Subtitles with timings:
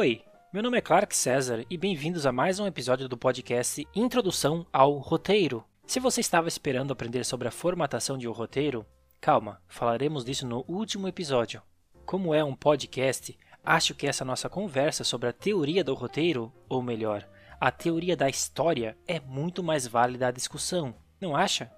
[0.00, 4.66] Oi, meu nome é Clark César e bem-vindos a mais um episódio do podcast Introdução
[4.72, 5.62] ao Roteiro.
[5.86, 8.86] Se você estava esperando aprender sobre a formatação de um roteiro,
[9.20, 11.60] calma, falaremos disso no último episódio.
[12.06, 16.80] Como é um podcast, acho que essa nossa conversa sobre a teoria do roteiro, ou
[16.80, 17.28] melhor,
[17.60, 21.70] a teoria da história, é muito mais válida à discussão, não acha?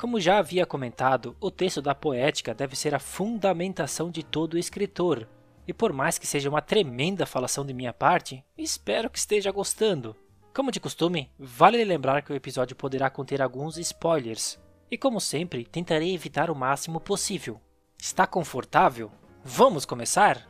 [0.00, 5.28] Como já havia comentado, o texto da poética deve ser a fundamentação de todo escritor,
[5.66, 10.16] e por mais que seja uma tremenda falação de minha parte, espero que esteja gostando.
[10.54, 14.58] Como de costume, vale lembrar que o episódio poderá conter alguns spoilers,
[14.90, 17.60] e como sempre, tentarei evitar o máximo possível.
[17.98, 19.10] Está confortável?
[19.44, 20.48] Vamos começar?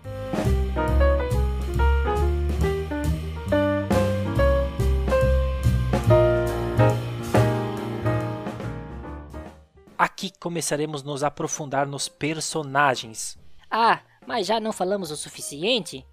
[9.99, 13.39] Aqui começaremos nos aprofundar nos personagens.
[13.71, 16.05] Ah, mas já não falamos o suficiente?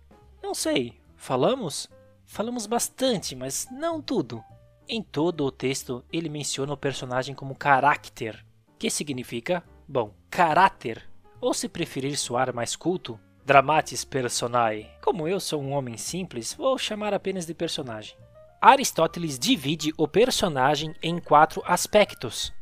[0.41, 1.89] Não sei, falamos?
[2.25, 4.43] Falamos bastante, mas não tudo.
[4.87, 8.45] Em todo o texto, ele menciona o personagem como caráter,
[8.77, 14.89] que significa, bom, caráter, ou se preferir soar mais culto, dramatis personae.
[15.01, 18.15] Como eu sou um homem simples, vou chamar apenas de personagem.
[18.61, 22.53] Aristóteles divide o personagem em quatro aspectos.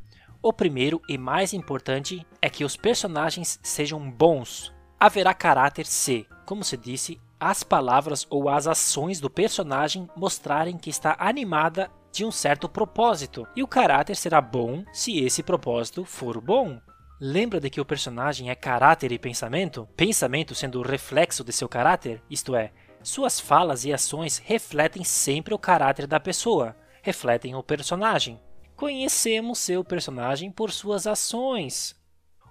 [0.42, 6.64] O primeiro e mais importante é que os personagens sejam bons, haverá caráter se, como
[6.64, 12.32] se disse, as palavras ou as ações do personagem mostrarem que está animada de um
[12.32, 16.80] certo propósito, e o caráter será bom se esse propósito for bom.
[17.20, 19.90] Lembra de que o personagem é caráter e pensamento?
[19.98, 22.72] Pensamento sendo o reflexo de seu caráter, isto é,
[23.02, 28.40] suas falas e ações refletem sempre o caráter da pessoa, refletem o personagem.
[28.76, 32.00] Conhecemos seu personagem por suas ações.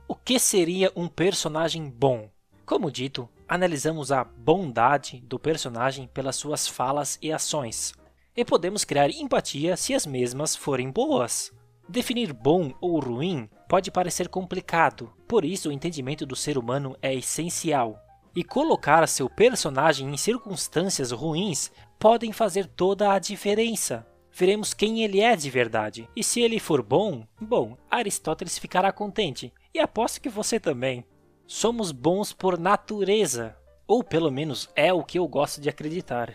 [0.09, 2.29] O que seria um personagem bom?
[2.71, 7.93] Como dito, analisamos a bondade do personagem pelas suas falas e ações,
[8.37, 11.53] e podemos criar empatia se as mesmas forem boas.
[11.89, 17.13] Definir bom ou ruim pode parecer complicado, por isso o entendimento do ser humano é
[17.13, 17.99] essencial.
[18.37, 24.07] E colocar seu personagem em circunstâncias ruins podem fazer toda a diferença.
[24.31, 26.09] Veremos quem ele é de verdade.
[26.15, 29.53] E se ele for bom, bom, Aristóteles ficará contente.
[29.75, 31.05] E aposto que você também.
[31.53, 36.33] Somos bons por natureza, ou pelo menos é o que eu gosto de acreditar.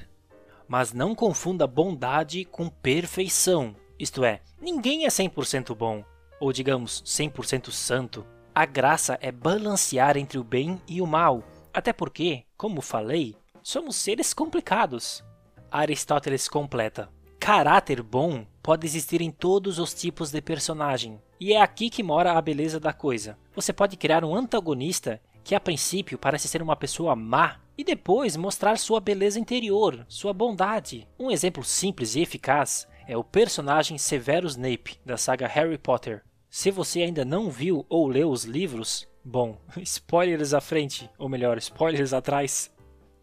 [0.67, 6.03] Mas não confunda bondade com perfeição, isto é, ninguém é 100% bom,
[6.37, 8.25] ou digamos 100% santo.
[8.53, 11.41] A graça é balancear entre o bem e o mal,
[11.73, 15.23] até porque, como falei, somos seres complicados.
[15.71, 17.09] Aristóteles completa:
[17.39, 22.31] caráter bom pode existir em todos os tipos de personagem, e é aqui que mora
[22.31, 23.37] a beleza da coisa.
[23.53, 28.35] Você pode criar um antagonista que a princípio parece ser uma pessoa má e depois
[28.35, 31.07] mostrar sua beleza interior, sua bondade.
[31.19, 36.23] Um exemplo simples e eficaz é o personagem Severus Snape da saga Harry Potter.
[36.49, 41.59] Se você ainda não viu ou leu os livros, bom, spoilers à frente, ou melhor,
[41.59, 42.71] spoilers atrás.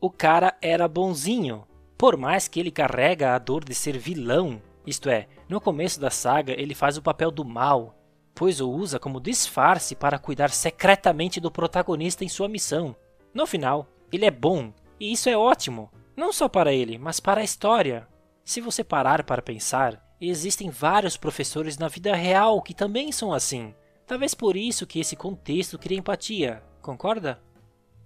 [0.01, 1.67] O cara era bonzinho,
[1.99, 6.11] por mais que ele carrega a dor de ser vilão, isto é, no começo da
[6.11, 7.97] saga ele faz o papel do mal,
[8.35, 12.97] pois o usa como disfarce para cuidar secretamente do protagonista em sua missão.
[13.33, 17.41] No final, ele é bom, e isso é ótimo, não só para ele, mas para
[17.41, 18.09] a história.
[18.45, 23.75] Se você parar para pensar, existem vários professores na vida real que também são assim.
[24.07, 27.41] Talvez por isso que esse contexto cria empatia, concorda?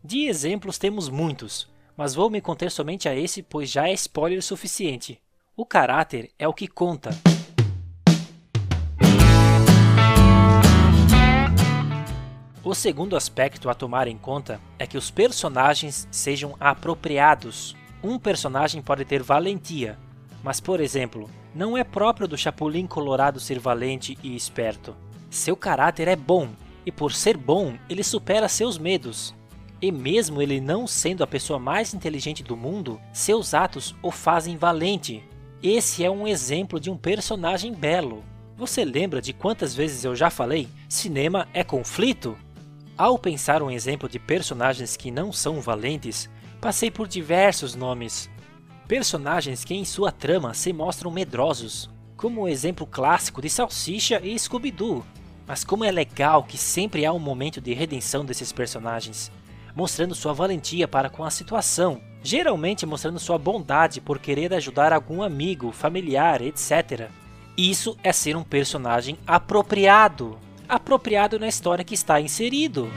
[0.04, 4.42] De exemplos temos muitos, mas vou me conter somente a esse, pois já é spoiler
[4.42, 5.20] suficiente.
[5.58, 7.08] O caráter é o que conta.
[12.62, 17.74] O segundo aspecto a tomar em conta é que os personagens sejam apropriados.
[18.04, 19.98] Um personagem pode ter valentia,
[20.44, 24.94] mas, por exemplo, não é próprio do Chapulin Colorado ser valente e esperto.
[25.30, 26.50] Seu caráter é bom,
[26.84, 29.34] e por ser bom, ele supera seus medos.
[29.80, 34.58] E mesmo ele não sendo a pessoa mais inteligente do mundo, seus atos o fazem
[34.58, 35.24] valente,
[35.70, 38.22] esse é um exemplo de um personagem belo.
[38.56, 40.68] Você lembra de quantas vezes eu já falei?
[40.88, 42.36] Cinema é conflito?
[42.96, 46.30] Ao pensar um exemplo de personagens que não são valentes,
[46.60, 48.30] passei por diversos nomes.
[48.86, 54.38] Personagens que em sua trama se mostram medrosos, como o exemplo clássico de Salsicha e
[54.38, 55.04] Scooby-Doo.
[55.46, 59.30] Mas como é legal que sempre há um momento de redenção desses personagens,
[59.76, 65.22] mostrando sua valentia para com a situação, geralmente mostrando sua bondade por querer ajudar algum
[65.22, 67.10] amigo, familiar, etc.
[67.58, 72.90] Isso é ser um personagem apropriado, apropriado na história que está inserido.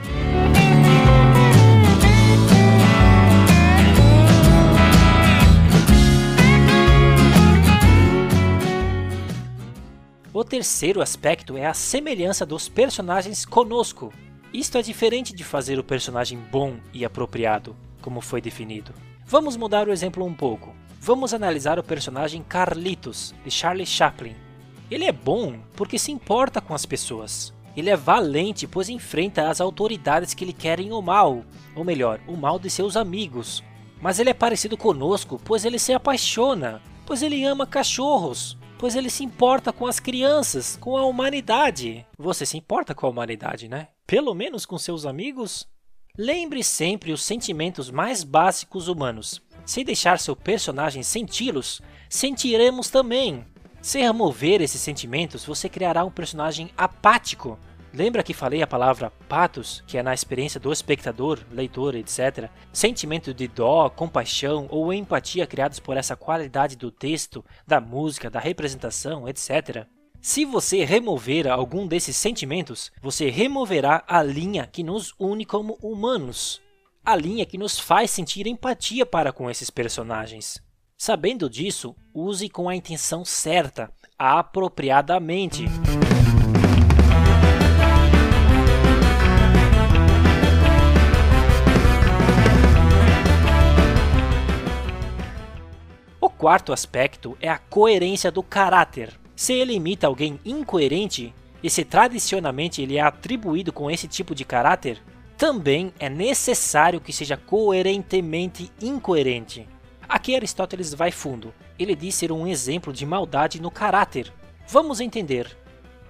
[10.32, 14.10] O terceiro aspecto é a semelhança dos personagens conosco.
[14.52, 18.92] Isto é diferente de fazer o personagem bom e apropriado, como foi definido.
[19.24, 20.74] Vamos mudar o exemplo um pouco.
[21.00, 24.34] Vamos analisar o personagem Carlitos, de Charlie Chaplin.
[24.90, 27.54] Ele é bom porque se importa com as pessoas.
[27.76, 31.44] Ele é valente, pois enfrenta as autoridades que lhe querem o mal,
[31.76, 33.62] ou melhor, o mal de seus amigos.
[34.02, 39.10] Mas ele é parecido conosco, pois ele se apaixona, pois ele ama cachorros, pois ele
[39.10, 42.06] se importa com as crianças, com a humanidade.
[42.16, 43.88] Você se importa com a humanidade, né?
[44.06, 45.68] Pelo menos com seus amigos?
[46.16, 49.42] Lembre sempre os sentimentos mais básicos humanos.
[49.66, 53.44] Se deixar seu personagem senti-los, sentiremos também.
[53.82, 57.58] Se remover esses sentimentos, você criará um personagem apático.
[57.92, 62.48] Lembra que falei a palavra patos, que é na experiência do espectador, leitor, etc.
[62.72, 68.38] Sentimento de dó, compaixão ou empatia criados por essa qualidade do texto, da música, da
[68.38, 69.86] representação, etc.
[70.20, 76.60] Se você remover algum desses sentimentos, você removerá a linha que nos une como humanos,
[77.04, 80.62] a linha que nos faz sentir empatia para com esses personagens.
[80.96, 85.64] Sabendo disso, use com a intenção certa, apropriadamente.
[96.40, 99.12] Quarto aspecto é a coerência do caráter.
[99.36, 104.42] Se ele imita alguém incoerente, e se tradicionalmente ele é atribuído com esse tipo de
[104.42, 105.02] caráter,
[105.36, 109.68] também é necessário que seja coerentemente incoerente.
[110.08, 111.52] Aqui Aristóteles vai fundo.
[111.78, 114.32] Ele diz ser um exemplo de maldade no caráter.
[114.66, 115.58] Vamos entender.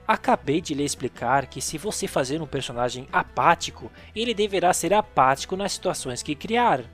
[0.07, 5.57] Acabei de lhe explicar que se você fazer um personagem apático, ele deverá ser apático
[5.57, 6.85] nas situações que criar.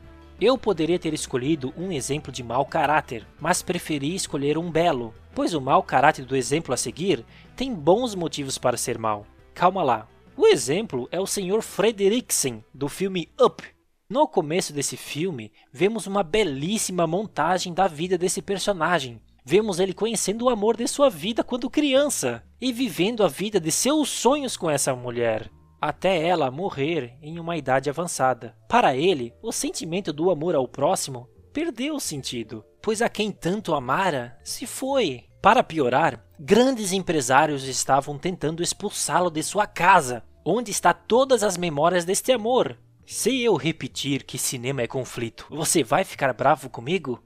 [0.41, 5.55] Eu poderia ter escolhido um exemplo de mau caráter, mas preferi escolher um belo, pois
[5.55, 7.25] o mau caráter do exemplo a seguir
[7.57, 9.27] tem bons motivos para ser mau.
[9.55, 10.09] Calma lá.
[10.37, 11.63] O exemplo é o Sr.
[11.63, 13.63] Frederiksen, do filme Up,
[14.09, 19.21] no começo desse filme, vemos uma belíssima montagem da vida desse personagem.
[19.45, 23.73] Vemos ele conhecendo o amor de sua vida quando criança e vivendo a vida de
[23.73, 25.51] seus sonhos com essa mulher,
[25.81, 28.57] até ela morrer em uma idade avançada.
[28.69, 33.75] Para ele, o sentimento do amor ao próximo perdeu o sentido, pois a quem tanto
[33.75, 35.25] amara se foi.
[35.43, 42.05] Para piorar, grandes empresários estavam tentando expulsá-lo de sua casa, onde está todas as memórias
[42.05, 42.77] deste amor,
[43.07, 47.23] se eu repetir que cinema é conflito, você vai ficar bravo comigo?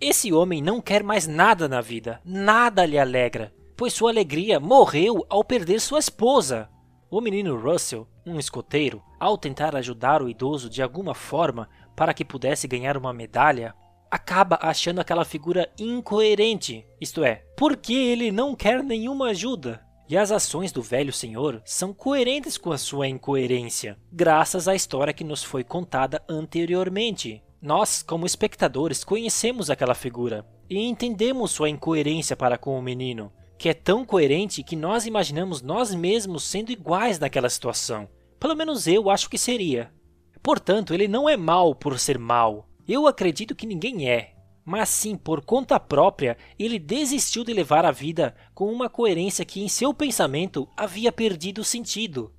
[0.00, 5.26] Esse homem não quer mais nada na vida, nada lhe alegra, pois sua alegria morreu
[5.28, 6.70] ao perder sua esposa.
[7.10, 11.66] O menino Russell, um escoteiro, ao tentar ajudar o idoso de alguma forma
[11.96, 13.74] para que pudesse ganhar uma medalha,
[14.10, 19.82] acaba achando aquela figura incoerente, isto é, porque ele não quer nenhuma ajuda.
[20.06, 25.12] E as ações do velho senhor são coerentes com a sua incoerência, graças à história
[25.14, 27.42] que nos foi contada anteriormente.
[27.60, 33.68] Nós, como espectadores, conhecemos aquela figura e entendemos sua incoerência para com o menino, que
[33.68, 38.08] é tão coerente que nós imaginamos nós mesmos sendo iguais naquela situação.
[38.38, 39.92] Pelo menos eu acho que seria.
[40.40, 42.68] Portanto, ele não é mal por ser mal.
[42.86, 44.32] Eu acredito que ninguém é,
[44.64, 49.60] mas sim por conta própria ele desistiu de levar a vida com uma coerência que
[49.60, 52.32] em seu pensamento havia perdido sentido.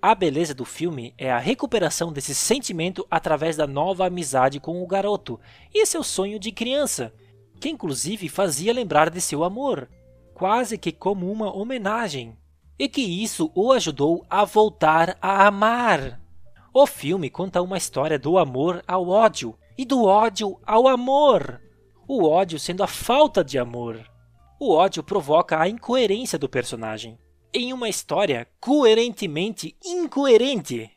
[0.00, 4.86] A beleza do filme é a recuperação desse sentimento através da nova amizade com o
[4.86, 5.40] garoto
[5.74, 7.12] e seu sonho de criança,
[7.58, 9.88] que inclusive fazia lembrar de seu amor,
[10.38, 12.34] quase que como uma homenagem,
[12.78, 16.18] e que isso o ajudou a voltar a amar.
[16.72, 21.60] O filme conta uma história do amor ao ódio e do ódio ao amor
[22.08, 24.02] o ódio sendo a falta de amor.
[24.58, 27.18] O ódio provoca a incoerência do personagem,
[27.52, 30.90] em uma história coerentemente incoerente.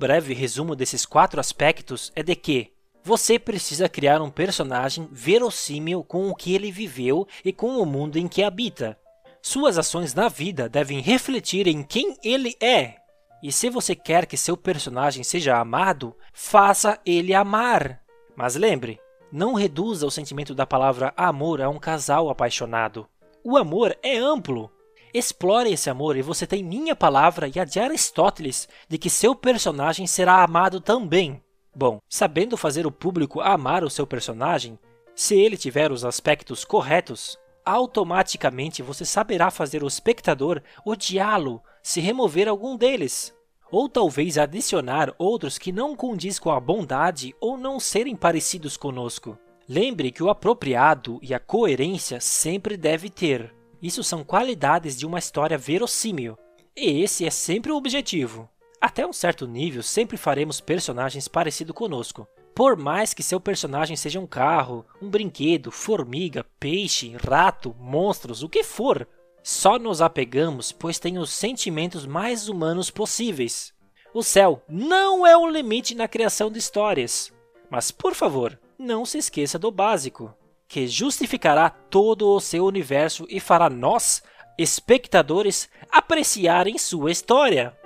[0.00, 2.72] Breve resumo desses quatro aspectos é de que
[3.04, 8.16] você precisa criar um personagem verossímil com o que ele viveu e com o mundo
[8.16, 8.98] em que habita.
[9.42, 12.94] Suas ações na vida devem refletir em quem ele é.
[13.42, 18.00] E se você quer que seu personagem seja amado, faça ele amar.
[18.34, 18.98] Mas lembre,
[19.30, 23.06] não reduza o sentimento da palavra amor a um casal apaixonado.
[23.44, 24.70] O amor é amplo.
[25.12, 29.34] Explore esse amor e você tem minha palavra e a de Aristóteles de que seu
[29.34, 31.42] personagem será amado também.
[31.74, 34.78] Bom, sabendo fazer o público amar o seu personagem,
[35.14, 42.48] se ele tiver os aspectos corretos, automaticamente você saberá fazer o espectador odiá-lo se remover
[42.48, 43.34] algum deles.
[43.72, 49.38] ou talvez adicionar outros que não condiz com a bondade ou não serem parecidos conosco.
[49.68, 53.54] Lembre que o apropriado e a coerência sempre deve ter.
[53.82, 56.38] Isso são qualidades de uma história verossímil,
[56.76, 58.48] e esse é sempre o objetivo.
[58.80, 62.26] Até um certo nível, sempre faremos personagens parecidos conosco.
[62.54, 68.48] Por mais que seu personagem seja um carro, um brinquedo, formiga, peixe, rato, monstros, o
[68.48, 69.06] que for,
[69.42, 73.72] só nos apegamos pois tem os sentimentos mais humanos possíveis.
[74.12, 77.32] O céu não é o limite na criação de histórias.
[77.70, 80.34] Mas, por favor, não se esqueça do básico,
[80.70, 84.22] que justificará todo o seu universo e fará nós,
[84.56, 87.76] espectadores, apreciarem sua história.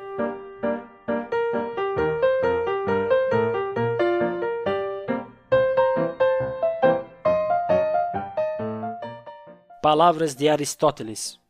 [9.83, 11.43] Palavras de Aristóteles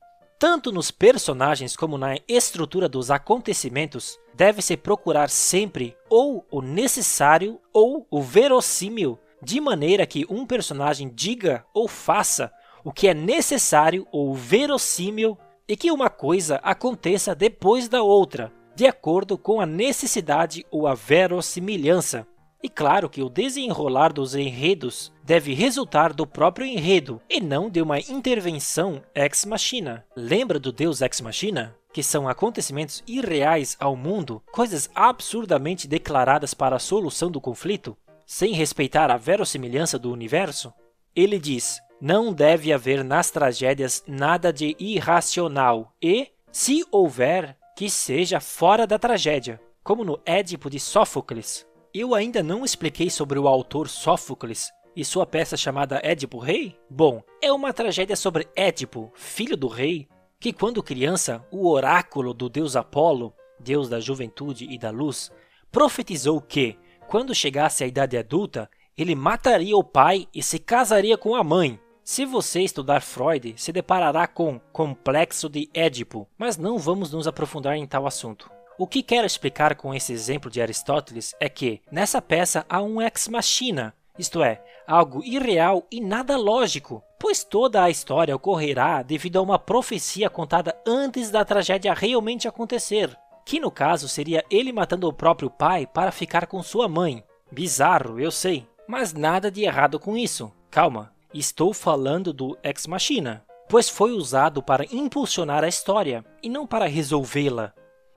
[0.45, 8.07] tanto nos personagens como na estrutura dos acontecimentos, deve-se procurar sempre ou o necessário ou
[8.11, 12.51] o verossímil, de maneira que um personagem diga ou faça
[12.83, 15.37] o que é necessário ou verossímil
[15.69, 20.95] e que uma coisa aconteça depois da outra, de acordo com a necessidade ou a
[20.95, 22.27] verossimilhança.
[22.63, 27.83] E claro que o desenrolar dos enredos deve resultar do próprio enredo e não de
[27.83, 30.07] uma intervenção ex machina.
[30.17, 31.77] Lembra do Deus ex machina?
[31.93, 38.53] Que são acontecimentos irreais ao mundo, coisas absurdamente declaradas para a solução do conflito, sem
[38.53, 40.73] respeitar a verossimilhança do universo?
[41.15, 48.41] Ele diz: não deve haver nas tragédias nada de irracional e, se houver, que seja
[48.41, 51.67] fora da tragédia, como no Édipo de Sófocles.
[51.93, 56.77] Eu ainda não expliquei sobre o autor Sófocles e sua peça chamada Édipo Rei?
[56.91, 62.49] Bom, é uma tragédia sobre Édipo, filho do rei, que quando criança, o oráculo do
[62.49, 65.33] deus Apolo, deus da juventude e da luz,
[65.73, 66.79] profetizou que,
[67.09, 71.79] quando chegasse à idade adulta, ele mataria o pai e se casaria com a mãe.
[72.05, 77.77] Se você estudar Freud, se deparará com complexo de Édipo, mas não vamos nos aprofundar
[77.77, 78.51] em tal assunto.
[78.77, 83.01] O que quero explicar com esse exemplo de Aristóteles é que, nessa peça há um
[83.01, 89.39] ex machina, isto é, algo irreal e nada lógico, pois toda a história ocorrerá devido
[89.39, 95.09] a uma profecia contada antes da tragédia realmente acontecer, que no caso seria ele matando
[95.09, 97.23] o próprio pai para ficar com sua mãe.
[97.51, 100.53] Bizarro, eu sei, mas nada de errado com isso.
[100.71, 106.67] Calma, estou falando do ex machina, pois foi usado para impulsionar a história e não
[106.67, 107.73] para resolvê-la.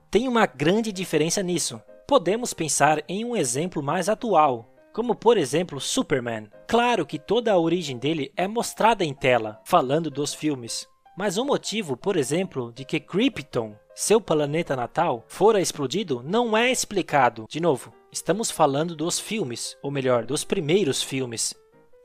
[0.10, 1.82] Tem uma grande diferença nisso.
[2.08, 6.48] Podemos pensar em um exemplo mais atual, como por exemplo Superman.
[6.68, 10.88] Claro que toda a origem dele é mostrada em tela, falando dos filmes.
[11.18, 16.70] Mas o motivo, por exemplo, de que Krypton, seu planeta natal, fora explodido não é
[16.72, 17.48] explicado.
[17.50, 21.56] De novo, estamos falando dos filmes, ou melhor, dos primeiros filmes.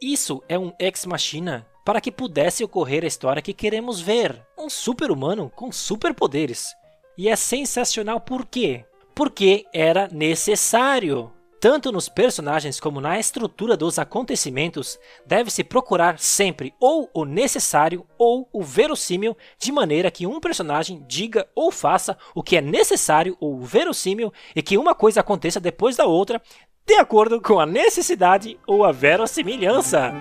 [0.01, 4.43] Isso é um ex machina para que pudesse ocorrer a história que queremos ver.
[4.57, 6.69] Um super-humano com superpoderes.
[7.19, 8.87] E é sensacional por quê?
[9.15, 11.31] Porque era necessário.
[11.63, 18.49] Tanto nos personagens como na estrutura dos acontecimentos, deve-se procurar sempre ou o necessário ou
[18.53, 23.61] o verossímil, de maneira que um personagem diga ou faça o que é necessário ou
[23.61, 26.43] verossímil e que uma coisa aconteça depois da outra,
[26.85, 30.13] de acordo com a necessidade ou a verossimilhança.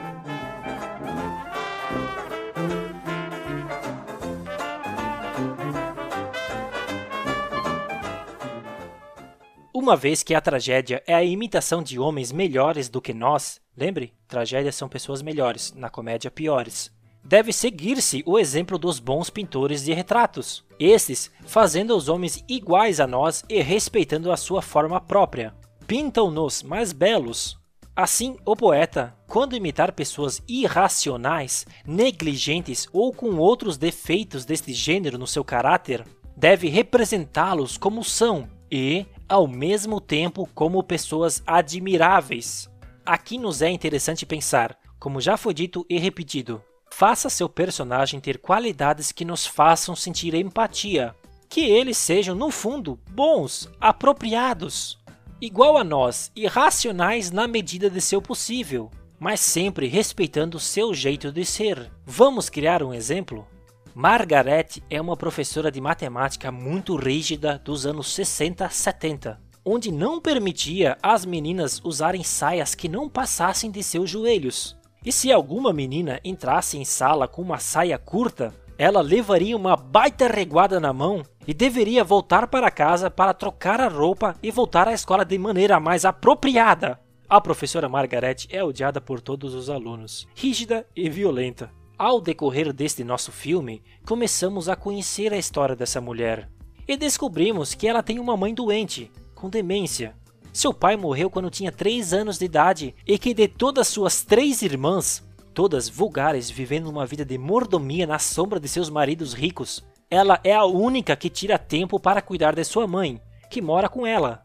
[9.82, 14.14] Uma vez que a tragédia é a imitação de homens melhores do que nós, lembre,
[14.28, 16.92] tragédias são pessoas melhores, na comédia piores.
[17.24, 23.08] Deve seguir-se o exemplo dos bons pintores de retratos, esses fazendo os homens iguais a
[23.08, 25.52] nós e respeitando a sua forma própria.
[25.88, 27.58] Pintam-nos mais belos.
[27.96, 35.26] Assim, o poeta, quando imitar pessoas irracionais, negligentes ou com outros defeitos deste gênero no
[35.26, 36.06] seu caráter,
[36.38, 42.70] deve representá-los como são e, ao mesmo tempo como pessoas admiráveis.
[43.06, 46.62] Aqui nos é interessante pensar, como já foi dito e repetido,
[46.92, 51.16] faça seu personagem ter qualidades que nos façam sentir empatia,
[51.48, 55.00] que eles sejam, no fundo, bons, apropriados,
[55.40, 61.32] igual a nós e racionais na medida de seu possível, mas sempre respeitando seu jeito
[61.32, 61.90] de ser.
[62.06, 63.48] Vamos criar um exemplo?
[63.94, 70.98] Margaret é uma professora de matemática muito rígida dos anos 60 70, onde não permitia
[71.04, 74.78] às meninas usarem saias que não passassem de seus joelhos.
[75.06, 80.28] E se alguma menina entrasse em sala com uma saia curta, ela levaria uma baita
[80.28, 84.94] reguada na mão e deveria voltar para casa para trocar a roupa e voltar à
[84.94, 86.98] escola de maneira mais apropriada.
[87.28, 91.81] A professora Margaret é odiada por todos os alunos, rígida e violenta.
[92.04, 96.50] Ao decorrer deste nosso filme, começamos a conhecer a história dessa mulher
[96.88, 100.16] e descobrimos que ela tem uma mãe doente, com demência.
[100.52, 104.64] Seu pai morreu quando tinha 3 anos de idade e que de todas suas três
[104.64, 110.40] irmãs, todas vulgares vivendo uma vida de mordomia na sombra de seus maridos ricos, ela
[110.44, 114.44] é a única que tira tempo para cuidar de sua mãe, que mora com ela.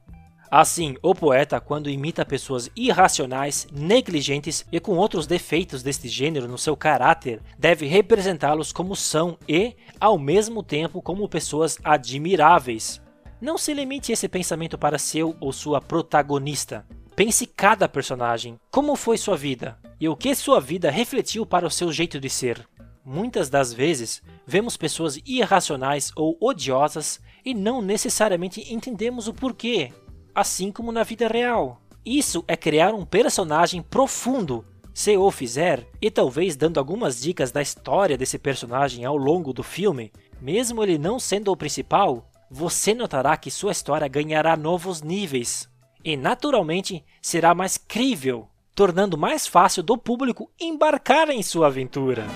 [0.50, 6.56] Assim, o poeta, quando imita pessoas irracionais, negligentes e com outros defeitos deste gênero no
[6.56, 13.02] seu caráter, deve representá-los como são e, ao mesmo tempo, como pessoas admiráveis.
[13.40, 16.86] Não se limite esse pensamento para seu ou sua protagonista.
[17.16, 21.70] Pense cada personagem, como foi sua vida e o que sua vida refletiu para o
[21.70, 22.66] seu jeito de ser.
[23.04, 29.92] Muitas das vezes, vemos pessoas irracionais ou odiosas e não necessariamente entendemos o porquê
[30.36, 31.80] assim como na vida real.
[32.04, 34.66] Isso é criar um personagem profundo.
[34.92, 39.62] Se o fizer, e talvez dando algumas dicas da história desse personagem ao longo do
[39.62, 45.68] filme, mesmo ele não sendo o principal, você notará que sua história ganhará novos níveis
[46.04, 52.26] e, naturalmente, será mais crível, tornando mais fácil do público embarcar em sua aventura.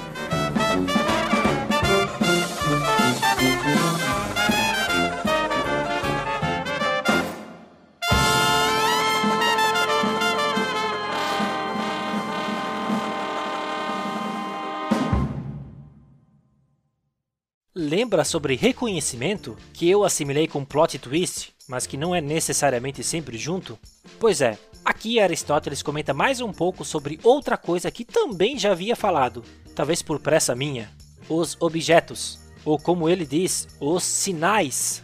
[17.83, 23.39] Lembra sobre reconhecimento, que eu assimilei com plot twist, mas que não é necessariamente sempre
[23.39, 23.79] junto?
[24.19, 28.95] Pois é, aqui Aristóteles comenta mais um pouco sobre outra coisa que também já havia
[28.95, 29.43] falado,
[29.75, 30.93] talvez por pressa minha:
[31.27, 35.03] os objetos, ou como ele diz, os sinais.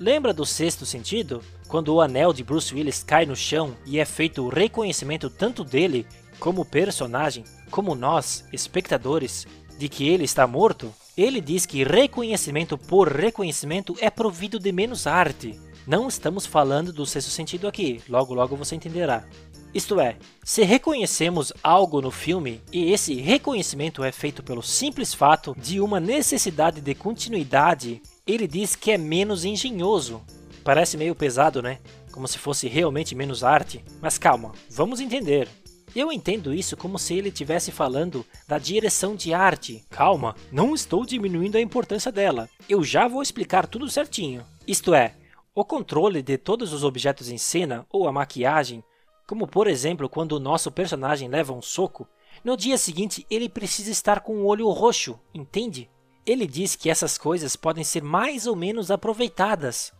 [0.00, 1.42] Lembra do sexto sentido?
[1.68, 5.62] Quando o anel de Bruce Willis cai no chão e é feito o reconhecimento tanto
[5.62, 6.06] dele
[6.40, 9.46] como personagem, como nós, espectadores,
[9.78, 10.94] de que ele está morto?
[11.16, 15.58] Ele diz que reconhecimento por reconhecimento é provido de menos arte.
[15.86, 19.24] Não estamos falando do sexto sentido aqui, logo logo você entenderá.
[19.72, 25.56] Isto é, se reconhecemos algo no filme e esse reconhecimento é feito pelo simples fato
[25.58, 30.22] de uma necessidade de continuidade, ele diz que é menos engenhoso.
[30.62, 31.78] Parece meio pesado, né?
[32.12, 33.82] Como se fosse realmente menos arte.
[34.02, 35.48] Mas calma, vamos entender.
[35.94, 39.84] Eu entendo isso como se ele estivesse falando da direção de arte.
[39.90, 42.48] Calma, não estou diminuindo a importância dela.
[42.68, 44.44] Eu já vou explicar tudo certinho.
[44.66, 45.14] Isto é,
[45.54, 48.84] o controle de todos os objetos em cena ou a maquiagem,
[49.26, 52.06] como por exemplo quando o nosso personagem leva um soco,
[52.44, 55.88] no dia seguinte ele precisa estar com o olho roxo, entende?
[56.26, 59.92] Ele diz que essas coisas podem ser mais ou menos aproveitadas.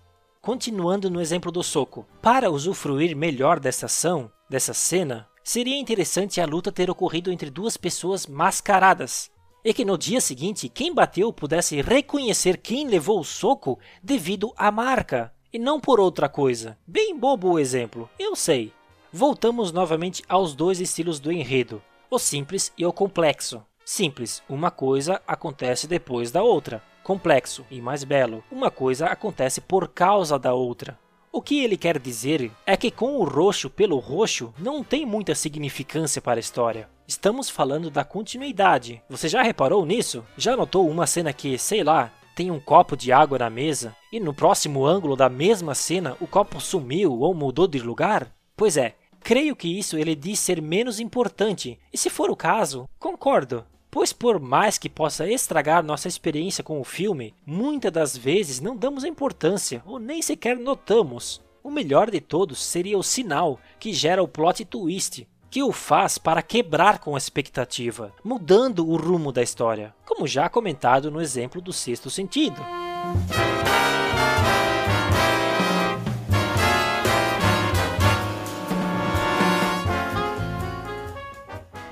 [0.42, 6.44] Continuando no exemplo do soco, para usufruir melhor dessa ação, dessa cena, seria interessante a
[6.44, 9.30] luta ter ocorrido entre duas pessoas mascaradas,
[9.64, 14.72] e que no dia seguinte quem bateu pudesse reconhecer quem levou o soco devido à
[14.72, 16.76] marca, e não por outra coisa.
[16.84, 18.72] Bem bobo o exemplo, eu sei.
[19.12, 21.80] Voltamos novamente aos dois estilos do enredo,
[22.10, 23.64] o simples e o complexo.
[23.84, 26.82] Simples, uma coisa acontece depois da outra.
[27.04, 30.98] Complexo e mais belo, uma coisa acontece por causa da outra.
[31.36, 35.34] O que ele quer dizer é que com o roxo pelo roxo não tem muita
[35.34, 36.88] significância para a história.
[37.06, 39.02] Estamos falando da continuidade.
[39.06, 40.24] Você já reparou nisso?
[40.38, 44.18] Já notou uma cena que, sei lá, tem um copo de água na mesa e
[44.18, 48.32] no próximo ângulo da mesma cena o copo sumiu ou mudou de lugar?
[48.56, 52.88] Pois é, creio que isso ele diz ser menos importante, e se for o caso,
[52.98, 53.62] concordo.
[53.96, 58.76] Pois por mais que possa estragar nossa experiência com o filme, muitas das vezes não
[58.76, 61.40] damos importância ou nem sequer notamos.
[61.64, 66.18] O melhor de todos seria o sinal que gera o plot twist, que o faz
[66.18, 71.62] para quebrar com a expectativa, mudando o rumo da história, como já comentado no exemplo
[71.62, 72.60] do sexto sentido.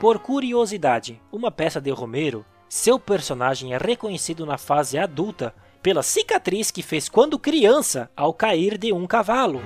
[0.04, 6.70] Por curiosidade, uma peça de Romero, seu personagem é reconhecido na fase adulta pela cicatriz
[6.70, 9.62] que fez quando criança ao cair de um cavalo.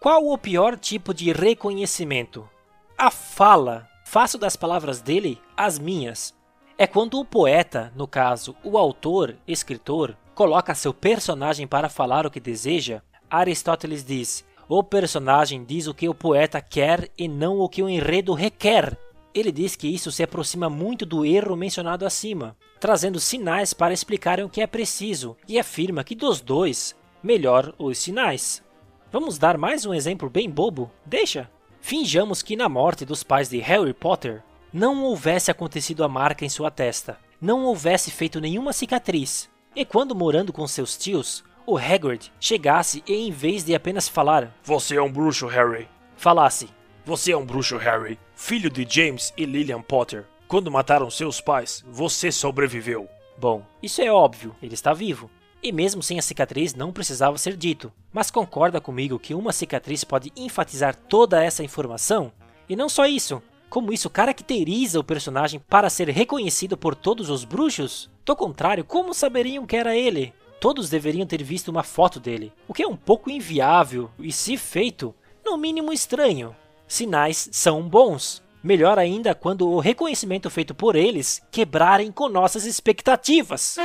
[0.00, 2.50] Qual o pior tipo de reconhecimento?
[2.98, 3.88] A fala.
[4.04, 6.34] Faço das palavras dele as minhas.
[6.76, 12.30] É quando o poeta, no caso o autor, escritor, coloca seu personagem para falar o
[12.30, 13.02] que deseja.
[13.30, 17.90] Aristóteles diz: o personagem diz o que o poeta quer e não o que o
[17.90, 18.96] enredo requer.
[19.34, 24.46] Ele diz que isso se aproxima muito do erro mencionado acima, trazendo sinais para explicarem
[24.46, 28.62] o que é preciso, e afirma que dos dois, melhor os sinais.
[29.10, 30.90] Vamos dar mais um exemplo bem bobo?
[31.04, 31.50] Deixa!
[31.82, 36.48] Finjamos que na morte dos pais de Harry Potter não houvesse acontecido a marca em
[36.48, 42.32] sua testa, não houvesse feito nenhuma cicatriz, e quando morando com seus tios, o Hagrid
[42.40, 45.88] chegasse e em vez de apenas falar Você é um bruxo, Harry.
[46.16, 46.68] Falasse
[47.04, 48.18] Você é um bruxo, Harry.
[48.34, 50.26] Filho de James e Lillian Potter.
[50.48, 53.08] Quando mataram seus pais, você sobreviveu.
[53.38, 55.30] Bom, isso é óbvio, ele está vivo.
[55.62, 57.92] E mesmo sem a cicatriz não precisava ser dito.
[58.12, 62.32] Mas concorda comigo que uma cicatriz pode enfatizar toda essa informação?
[62.68, 67.44] E não só isso, como isso caracteriza o personagem para ser reconhecido por todos os
[67.44, 68.10] bruxos?
[68.24, 70.34] Do contrário, como saberiam que era ele?
[70.62, 74.56] Todos deveriam ter visto uma foto dele, o que é um pouco inviável e, se
[74.56, 75.12] feito,
[75.44, 76.54] no mínimo estranho.
[76.86, 78.40] Sinais são bons.
[78.62, 83.76] Melhor ainda quando o reconhecimento feito por eles quebrarem com nossas expectativas.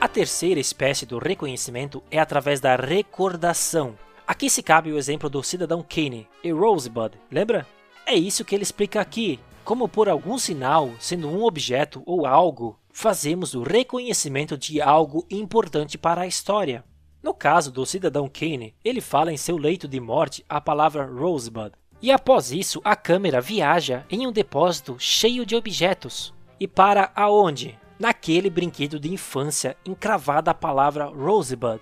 [0.00, 3.98] A terceira espécie do reconhecimento é através da recordação.
[4.24, 7.66] Aqui se cabe o exemplo do cidadão Kane e Rosebud, lembra?
[8.06, 9.40] É isso que ele explica aqui.
[9.64, 15.96] Como por algum sinal, sendo um objeto ou algo, fazemos o reconhecimento de algo importante
[15.96, 16.84] para a história.
[17.22, 21.72] No caso do cidadão Kane, ele fala em seu leito de morte a palavra Rosebud.
[22.02, 26.34] E após isso, a câmera viaja em um depósito cheio de objetos.
[26.60, 27.78] E para aonde?
[27.98, 31.80] Naquele brinquedo de infância encravada a palavra Rosebud.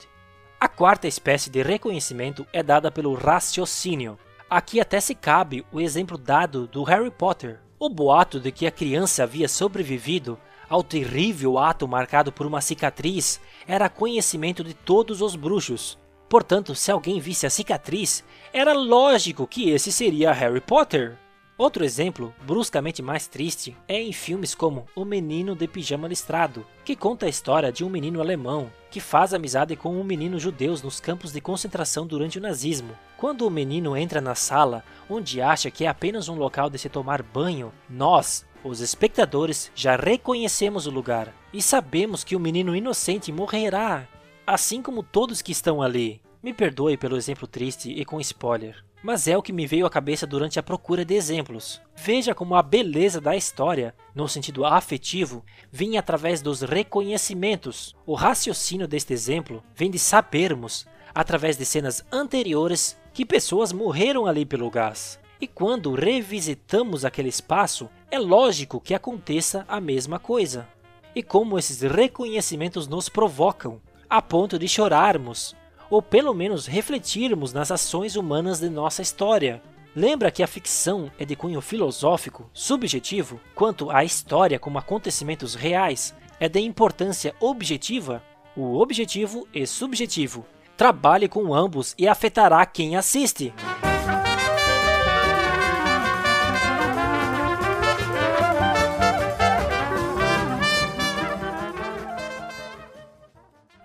[0.60, 4.16] A quarta espécie de reconhecimento é dada pelo raciocínio.
[4.54, 7.58] Aqui até se cabe o exemplo dado do Harry Potter.
[7.78, 10.38] O boato de que a criança havia sobrevivido
[10.68, 15.98] ao terrível ato marcado por uma cicatriz era conhecimento de todos os bruxos.
[16.28, 21.16] Portanto, se alguém visse a cicatriz, era lógico que esse seria Harry Potter.
[21.62, 26.96] Outro exemplo, bruscamente mais triste, é em filmes como O Menino de Pijama Listrado, que
[26.96, 30.98] conta a história de um menino alemão que faz amizade com um menino judeu nos
[30.98, 32.98] campos de concentração durante o nazismo.
[33.16, 36.88] Quando o menino entra na sala, onde acha que é apenas um local de se
[36.88, 43.30] tomar banho, nós, os espectadores, já reconhecemos o lugar e sabemos que o menino inocente
[43.30, 44.08] morrerá,
[44.44, 46.20] assim como todos que estão ali.
[46.42, 49.90] Me perdoe pelo exemplo triste e com spoiler mas é o que me veio à
[49.90, 51.80] cabeça durante a procura de exemplos.
[51.96, 57.96] Veja como a beleza da história, no sentido afetivo, vem através dos reconhecimentos.
[58.06, 64.46] O raciocínio deste exemplo vem de sabermos, através de cenas anteriores, que pessoas morreram ali
[64.46, 65.18] pelo gás.
[65.40, 70.68] E quando revisitamos aquele espaço, é lógico que aconteça a mesma coisa.
[71.14, 75.56] E como esses reconhecimentos nos provocam, a ponto de chorarmos,
[75.92, 79.62] ou pelo menos refletirmos nas ações humanas de nossa história.
[79.94, 86.14] Lembra que a ficção é de cunho filosófico, subjetivo, quanto a história como acontecimentos reais
[86.40, 88.22] é de importância objetiva?
[88.56, 90.46] O objetivo e subjetivo.
[90.78, 93.52] Trabalhe com ambos e afetará quem assiste.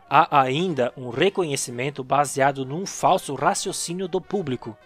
[0.09, 4.77] Há ainda um reconhecimento baseado num falso raciocínio do público.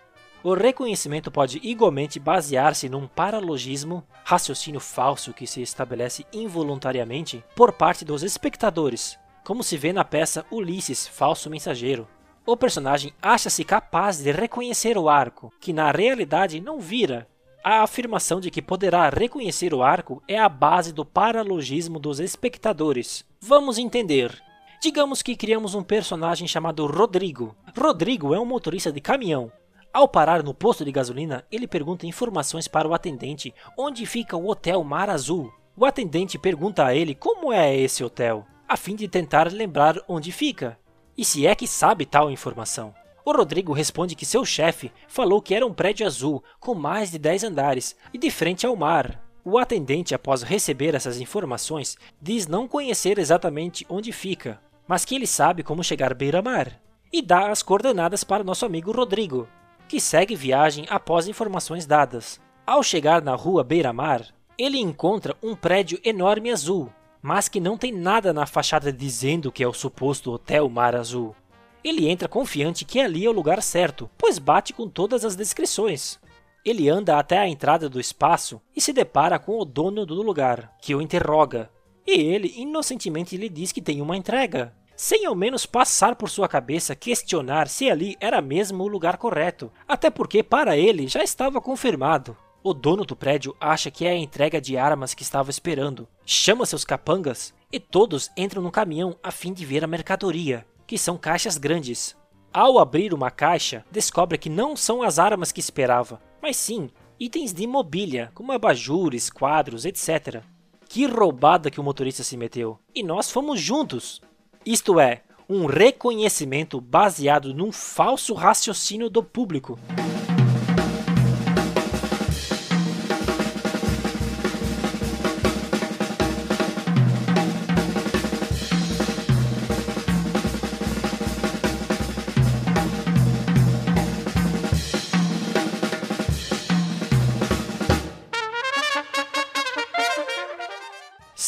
[0.43, 8.03] O reconhecimento pode igualmente basear-se num paralogismo, raciocínio falso que se estabelece involuntariamente por parte
[8.03, 12.07] dos espectadores, como se vê na peça Ulisses, Falso Mensageiro.
[12.43, 17.27] O personagem acha-se capaz de reconhecer o arco, que na realidade não vira.
[17.63, 23.23] A afirmação de que poderá reconhecer o arco é a base do paralogismo dos espectadores.
[23.39, 24.41] Vamos entender.
[24.83, 27.55] Digamos que criamos um personagem chamado Rodrigo.
[27.77, 29.51] Rodrigo é um motorista de caminhão.
[29.93, 34.49] Ao parar no posto de gasolina, ele pergunta informações para o atendente onde fica o
[34.49, 35.53] Hotel Mar Azul.
[35.77, 40.31] O atendente pergunta a ele como é esse hotel, a fim de tentar lembrar onde
[40.31, 40.79] fica,
[41.15, 42.91] e se é que sabe tal informação.
[43.23, 47.19] O Rodrigo responde que seu chefe falou que era um prédio azul com mais de
[47.19, 49.23] 10 andares e de frente ao mar.
[49.45, 54.59] O atendente, após receber essas informações, diz não conhecer exatamente onde fica,
[54.91, 56.77] mas que ele sabe como chegar beira-mar,
[57.13, 59.47] e dá as coordenadas para nosso amigo Rodrigo,
[59.88, 62.41] que segue viagem após informações dadas.
[62.67, 64.27] Ao chegar na rua beira-mar,
[64.58, 69.63] ele encontra um prédio enorme azul, mas que não tem nada na fachada dizendo que
[69.63, 71.34] é o suposto Hotel Mar Azul.
[71.82, 76.19] Ele entra confiante que ali é o lugar certo, pois bate com todas as descrições.
[76.65, 80.75] Ele anda até a entrada do espaço e se depara com o dono do lugar,
[80.82, 81.71] que o interroga.
[82.06, 86.47] E ele inocentemente lhe diz que tem uma entrega, sem ao menos passar por sua
[86.47, 91.60] cabeça questionar se ali era mesmo o lugar correto, até porque para ele já estava
[91.60, 92.38] confirmado.
[92.63, 96.65] O dono do prédio acha que é a entrega de armas que estava esperando, chama
[96.65, 101.17] seus capangas e todos entram no caminhão a fim de ver a mercadoria, que são
[101.17, 102.15] caixas grandes.
[102.54, 107.54] Ao abrir uma caixa, descobre que não são as armas que esperava, mas sim itens
[107.54, 110.43] de mobília, como abajures, quadros, etc.
[110.89, 112.77] Que roubada que o motorista se meteu!
[112.93, 114.21] E nós fomos juntos!
[114.65, 119.80] Isto é, um reconhecimento baseado num falso raciocínio do público.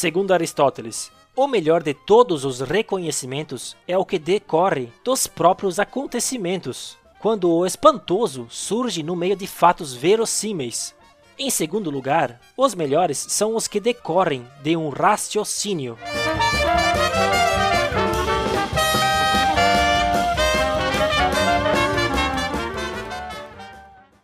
[0.04, 6.98] Segundo Aristóteles, o melhor de todos os reconhecimentos é o que decorre dos próprios acontecimentos,
[7.20, 10.94] quando o espantoso surge no meio de fatos verossímeis.
[11.38, 15.96] Em segundo lugar, os melhores são os que decorrem de um raciocínio.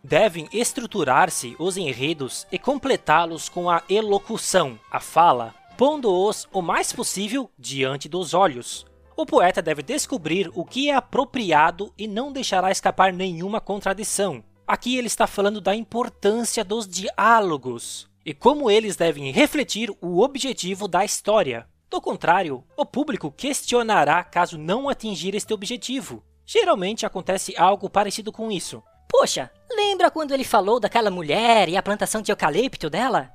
[0.03, 7.49] Devem estruturar-se os enredos e completá-los com a elocução, a fala, pondo-os o mais possível
[7.57, 8.85] diante dos olhos.
[9.15, 14.43] O poeta deve descobrir o que é apropriado e não deixará escapar nenhuma contradição.
[14.65, 20.87] Aqui ele está falando da importância dos diálogos e como eles devem refletir o objetivo
[20.87, 21.67] da história.
[21.89, 26.23] Do contrário, o público questionará caso não atingir este objetivo.
[26.45, 28.81] Geralmente acontece algo parecido com isso.
[29.09, 33.29] Poxa, lembra quando ele falou daquela mulher e a plantação de eucalipto dela?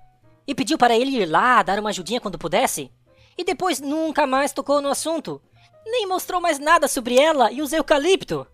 [0.46, 2.90] E pediu para ele ir lá dar uma ajudinha quando pudesse.
[3.36, 5.40] E depois nunca mais tocou no assunto.
[5.84, 8.46] Nem mostrou mais nada sobre ela e os eucalipto.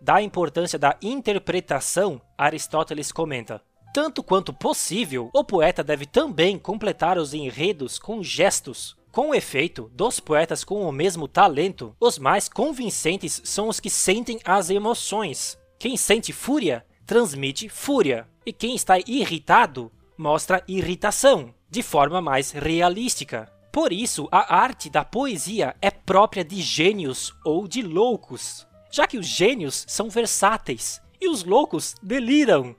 [0.00, 3.62] Da importância da interpretação, Aristóteles comenta:
[3.94, 8.96] Tanto quanto possível, o poeta deve também completar os enredos com gestos.
[9.10, 14.40] Com efeito, dos poetas com o mesmo talento, os mais convincentes são os que sentem
[14.44, 15.56] as emoções.
[15.78, 18.28] Quem sente fúria, transmite fúria.
[18.44, 23.52] E quem está irritado, mostra irritação, de forma mais realística.
[23.72, 29.18] Por isso, a arte da poesia é própria de gênios ou de loucos, já que
[29.18, 32.76] os gênios são versáteis e os loucos deliram.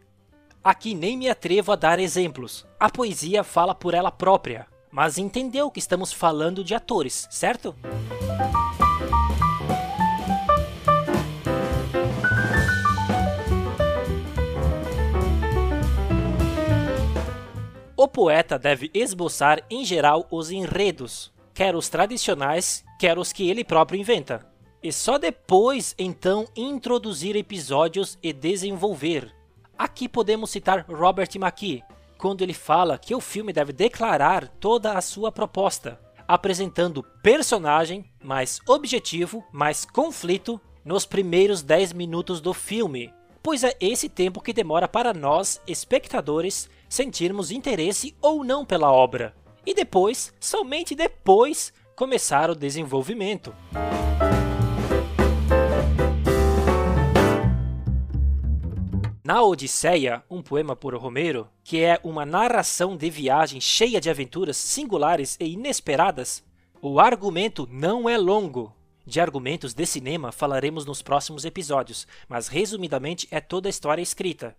[0.63, 5.69] Aqui nem me atrevo a dar exemplos, a poesia fala por ela própria, mas entendeu
[5.69, 7.75] que estamos falando de atores, certo?
[18.05, 23.63] O poeta deve esboçar em geral os enredos, quer os tradicionais, quer os que ele
[23.63, 24.45] próprio inventa,
[24.83, 29.33] e só depois então introduzir episódios e desenvolver.
[29.75, 31.83] Aqui podemos citar Robert McKee,
[32.15, 38.59] quando ele fala que o filme deve declarar toda a sua proposta, apresentando personagem mais
[38.67, 44.87] objetivo, mais conflito nos primeiros 10 minutos do filme, pois é esse tempo que demora
[44.87, 49.35] para nós, espectadores, sentirmos interesse ou não pela obra.
[49.65, 53.53] E depois, somente depois, começar o desenvolvimento.
[59.21, 64.55] Na Odisseia, um poema por Romero, que é uma narração de viagem cheia de aventuras
[64.55, 66.43] singulares e inesperadas,
[66.81, 68.73] o argumento não é longo.
[69.05, 74.55] De argumentos de cinema falaremos nos próximos episódios, mas resumidamente é toda a história escrita.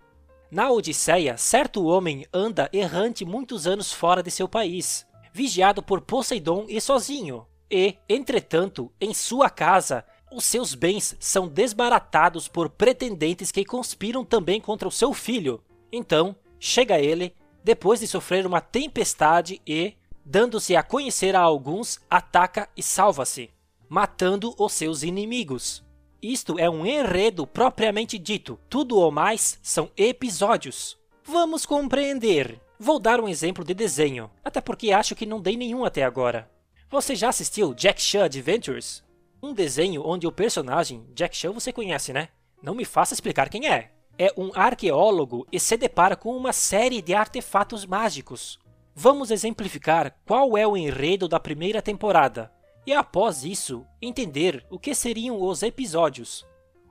[0.50, 6.66] Na Odisseia, certo homem anda errante muitos anos fora de seu país, vigiado por Poseidon
[6.68, 7.46] e sozinho.
[7.68, 14.60] E, entretanto, em sua casa, os seus bens são desbaratados por pretendentes que conspiram também
[14.60, 15.60] contra o seu filho.
[15.90, 22.68] Então, chega ele, depois de sofrer uma tempestade e, dando-se a conhecer a alguns, ataca
[22.76, 23.50] e salva-se,
[23.88, 25.85] matando os seus inimigos.
[26.22, 30.96] Isto é um enredo propriamente dito, tudo o mais são episódios.
[31.22, 32.60] Vamos compreender.
[32.78, 36.50] Vou dar um exemplo de desenho, até porque acho que não dei nenhum até agora.
[36.90, 39.04] Você já assistiu Jack Chan Adventures?
[39.42, 42.28] Um desenho onde o personagem, Jack Chan você conhece, né?
[42.62, 43.92] Não me faça explicar quem é.
[44.18, 48.58] É um arqueólogo e se depara com uma série de artefatos mágicos.
[48.94, 52.50] Vamos exemplificar qual é o enredo da primeira temporada,
[52.86, 56.46] e após isso, entender o que seriam os episódios.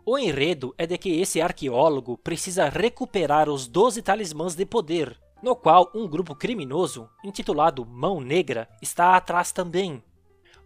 [0.06, 5.56] O enredo é de que esse arqueólogo precisa recuperar os 12 talismãs de poder, no
[5.56, 10.04] qual um grupo criminoso, intitulado Mão Negra, está atrás também.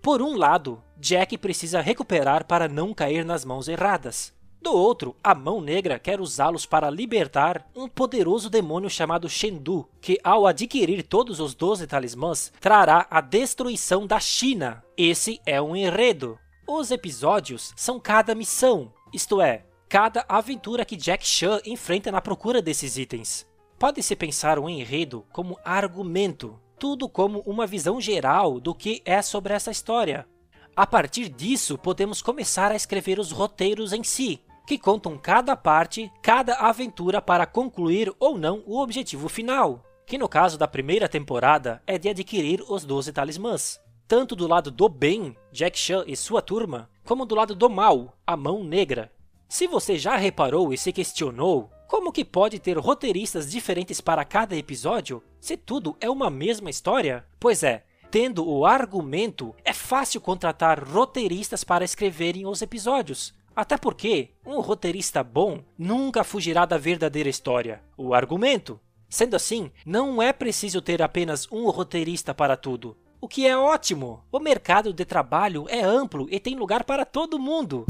[0.02, 4.34] Por um lado, Jack precisa recuperar para não cair nas mãos erradas.
[4.62, 10.19] Do outro, a Mão Negra quer usá-los para libertar um poderoso demônio chamado Shendu, que
[10.22, 14.84] ao adquirir todos os 12 talismãs, trará a destruição da China.
[14.98, 16.38] Esse é um enredo.
[16.67, 22.62] Os episódios são cada missão, isto é, cada aventura que Jack Chan enfrenta na procura
[22.62, 23.48] desses itens.
[23.80, 29.54] Pode-se pensar o enredo como argumento, tudo como uma visão geral do que é sobre
[29.54, 30.28] essa história.
[30.76, 36.12] A partir disso, podemos começar a escrever os roteiros em si, que contam cada parte,
[36.21, 41.82] cada aventura para concluir ou não o objetivo final, que no caso da primeira temporada
[41.88, 46.39] é de adquirir os 12 talismãs, tanto do lado do bem, Jack Chan e sua
[46.39, 49.12] turma, como do lado do mal, a Mão Negra.
[49.47, 54.55] Se você já reparou e se questionou, como que pode ter roteiristas diferentes para cada
[54.55, 57.25] episódio, se tudo é uma mesma história?
[57.39, 64.30] Pois é, tendo o argumento, é fácil contratar roteiristas para escreverem os episódios, até porque
[64.45, 68.80] um roteirista bom nunca fugirá da verdadeira história, o argumento.
[69.10, 72.95] Sendo assim, não é preciso ter apenas um roteirista para tudo.
[73.19, 74.24] O que é ótimo!
[74.32, 77.86] O mercado de trabalho é amplo e tem lugar para todo mundo.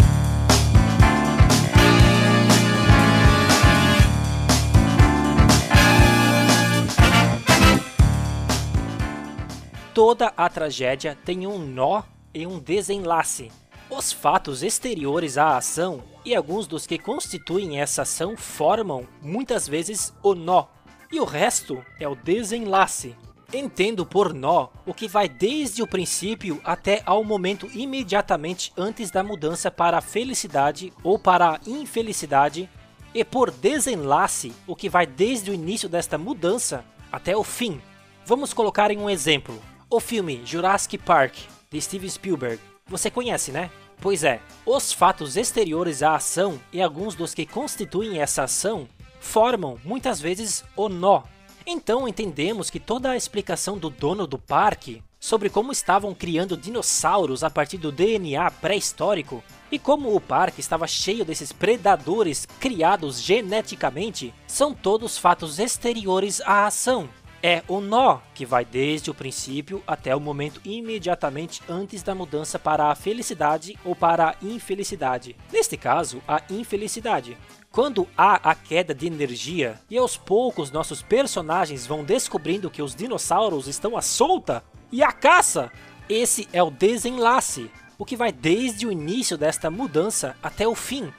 [9.94, 12.02] Toda a tragédia tem um nó
[12.34, 13.52] e um desenlace.
[13.90, 20.14] Os fatos exteriores à ação e alguns dos que constituem essa ação formam, muitas vezes,
[20.22, 20.66] o nó,
[21.12, 23.16] e o resto é o desenlace.
[23.52, 29.24] Entendo por nó o que vai desde o princípio até ao momento imediatamente antes da
[29.24, 32.70] mudança para a felicidade ou para a infelicidade,
[33.12, 37.82] e por desenlace o que vai desde o início desta mudança até o fim.
[38.24, 39.60] Vamos colocar em um exemplo.
[39.90, 41.34] O filme Jurassic Park,
[41.72, 43.70] de Steven Spielberg, você conhece, né?
[44.02, 48.88] Pois é, os fatos exteriores à ação e alguns dos que constituem essa ação
[49.20, 51.24] formam, muitas vezes, o nó.
[51.66, 57.44] Então entendemos que toda a explicação do dono do parque sobre como estavam criando dinossauros
[57.44, 64.34] a partir do DNA pré-histórico e como o parque estava cheio desses predadores criados geneticamente
[64.48, 67.10] são todos fatos exteriores à ação
[67.42, 72.60] é o nó que vai desde o princípio até o momento imediatamente antes da mudança
[72.60, 75.36] para a felicidade ou para a infelicidade.
[75.52, 77.38] Neste caso, a infelicidade.
[77.72, 82.96] Quando há a queda de energia e aos poucos nossos personagens vão descobrindo que os
[82.96, 85.72] dinossauros estão à solta e à caça,
[86.10, 91.14] esse é o desenlace, o que vai desde o início desta mudança até o fim.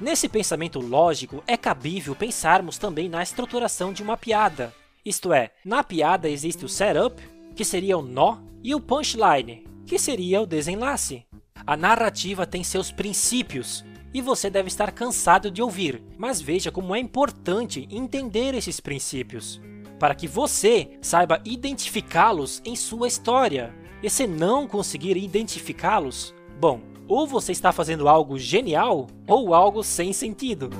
[0.00, 4.72] Nesse pensamento lógico, é cabível pensarmos também na estruturação de uma piada,
[5.04, 7.22] isto é, na piada existe o setup,
[7.54, 11.24] que seria o nó, e o punchline, que seria o desenlace.
[11.66, 16.94] A narrativa tem seus princípios, e você deve estar cansado de ouvir, mas veja como
[16.94, 19.60] é importante entender esses princípios,
[19.98, 23.74] para que você saiba identificá-los em sua história.
[24.02, 30.12] E se não conseguir identificá-los, bom, ou você está fazendo algo genial ou algo sem
[30.12, 30.70] sentido.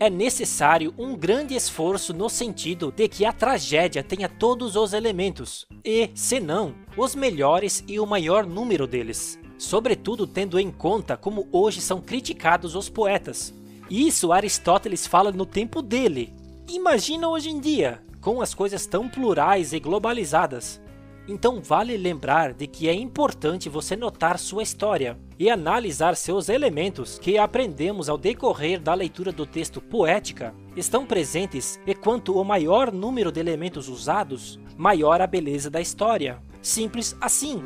[0.00, 5.66] É necessário um grande esforço no sentido de que a tragédia tenha todos os elementos,
[5.84, 9.38] e, se não, os melhores e o maior número deles.
[9.58, 13.52] Sobretudo tendo em conta como hoje são criticados os poetas.
[13.90, 16.32] Isso Aristóteles fala no tempo dele.
[16.68, 20.80] Imagina hoje em dia, com as coisas tão plurais e globalizadas.
[21.28, 27.18] Então vale lembrar de que é importante você notar sua história e analisar seus elementos
[27.18, 32.90] que aprendemos ao decorrer da leitura do texto poética estão presentes e quanto o maior
[32.90, 36.42] número de elementos usados, maior a beleza da história.
[36.62, 37.62] Simples assim.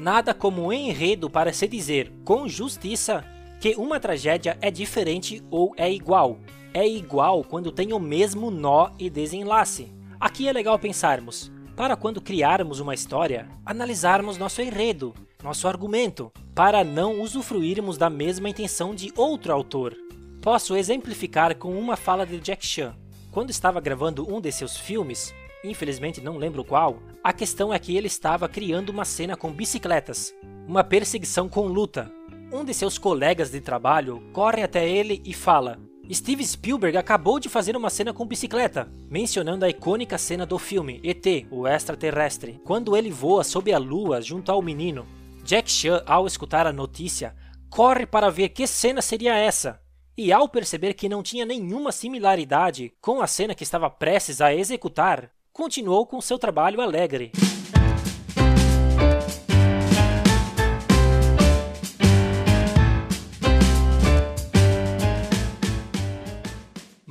[0.00, 3.22] Nada como um enredo para se dizer com justiça
[3.60, 6.38] que uma tragédia é diferente ou é igual.
[6.74, 9.92] É igual quando tem o mesmo nó e desenlace.
[10.20, 16.82] Aqui é legal pensarmos, para quando criarmos uma história, analisarmos nosso enredo, nosso argumento, para
[16.82, 19.96] não usufruirmos da mesma intenção de outro autor.
[20.42, 22.94] Posso exemplificar com uma fala de Jack Chan.
[23.30, 27.96] Quando estava gravando um de seus filmes, infelizmente não lembro qual, a questão é que
[27.96, 30.34] ele estava criando uma cena com bicicletas,
[30.66, 32.10] uma perseguição com luta,
[32.52, 35.78] um de seus colegas de trabalho corre até ele e fala:
[36.12, 41.00] Steve Spielberg acabou de fazer uma cena com bicicleta, mencionando a icônica cena do filme
[41.02, 45.06] ET, o extraterrestre, quando ele voa sob a lua junto ao menino.
[45.42, 47.34] Jack Chan, ao escutar a notícia,
[47.70, 49.80] corre para ver que cena seria essa.
[50.18, 54.54] E ao perceber que não tinha nenhuma similaridade com a cena que estava prestes a
[54.54, 57.32] executar, continuou com seu trabalho alegre.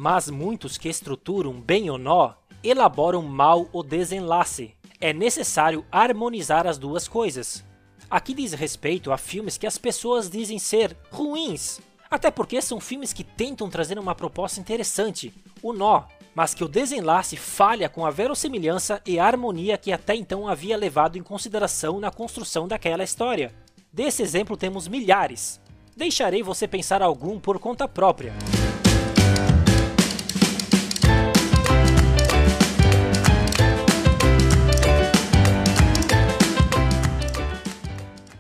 [0.06, 4.76] Mas muitos que estruturam bem o nó elaboram mal o desenlace.
[5.01, 7.66] É necessário harmonizar as duas coisas.
[8.08, 13.14] Aqui diz respeito a filmes que as pessoas dizem ser ruins, até porque são filmes
[13.14, 16.03] que tentam trazer uma proposta interessante, o nó,
[16.36, 21.18] mas que o desenlace falha com a verossimilhança e harmonia que até então havia levado
[21.18, 23.51] em consideração na construção daquela história.
[23.91, 25.60] Desse exemplo temos milhares.
[25.97, 28.36] Deixarei você pensar algum por conta própria.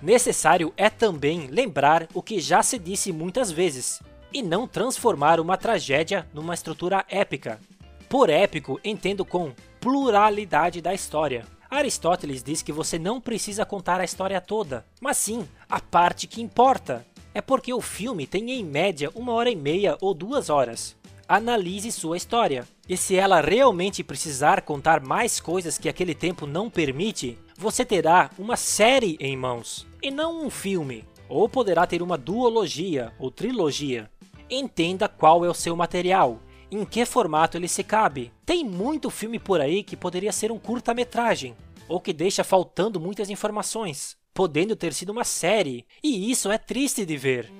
[0.05, 5.57] Necessário é também lembrar o que já se disse muitas vezes, e não transformar uma
[5.57, 7.59] tragédia numa estrutura épica.
[8.07, 9.51] Por épico, entendo com
[9.81, 11.43] pluralidade da história.
[11.71, 16.39] Aristóteles diz que você não precisa contar a história toda, mas sim a parte que
[16.39, 17.03] importa.
[17.33, 20.95] É porque o filme tem em média uma hora e meia ou duas horas.
[21.27, 22.67] Analise sua história.
[22.87, 28.29] E se ela realmente precisar contar mais coisas que aquele tempo não permite, você terá
[28.37, 34.07] uma série em mãos e não um filme, ou poderá ter uma duologia ou trilogia.
[34.47, 36.39] Entenda qual é o seu material,
[36.69, 38.31] em que formato ele se cabe.
[38.45, 41.55] Tem muito filme por aí que poderia ser um curta-metragem,
[41.89, 47.03] ou que deixa faltando muitas informações, podendo ter sido uma série, e isso é triste
[47.03, 47.51] de ver.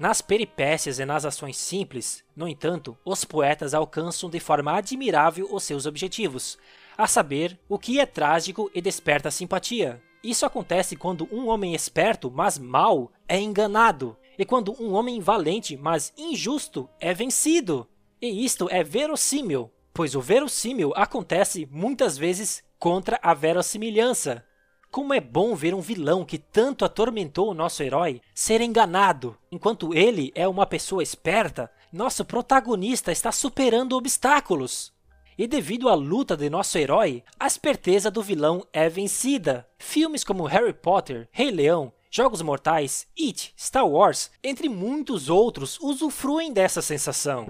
[0.00, 5.62] Nas peripécias e nas ações simples, no entanto, os poetas alcançam de forma admirável os
[5.62, 6.56] seus objetivos,
[6.96, 10.02] a saber, o que é trágico e desperta simpatia.
[10.24, 15.76] Isso acontece quando um homem esperto, mas mau, é enganado, e quando um homem valente,
[15.76, 17.86] mas injusto, é vencido.
[18.22, 24.46] E isto é verossímil, pois o verossímil acontece muitas vezes contra a verossimilhança.
[24.90, 29.36] Como é bom ver um vilão que tanto atormentou o nosso herói ser enganado.
[29.48, 34.92] Enquanto ele é uma pessoa esperta, nosso protagonista está superando obstáculos.
[35.38, 39.64] E devido à luta de nosso herói, a esperteza do vilão é vencida.
[39.78, 46.52] Filmes como Harry Potter, Rei Leão, Jogos Mortais, It, Star Wars, entre muitos outros, usufruem
[46.52, 47.46] dessa sensação.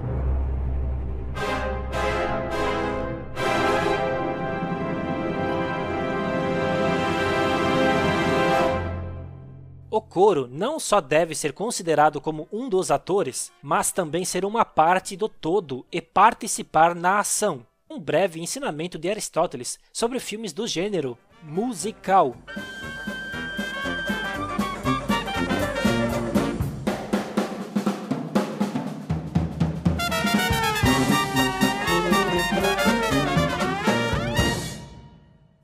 [10.00, 14.64] O coro não só deve ser considerado como um dos atores, mas também ser uma
[14.64, 17.66] parte do todo e participar na ação.
[17.88, 22.34] Um breve ensinamento de Aristóteles sobre filmes do gênero musical.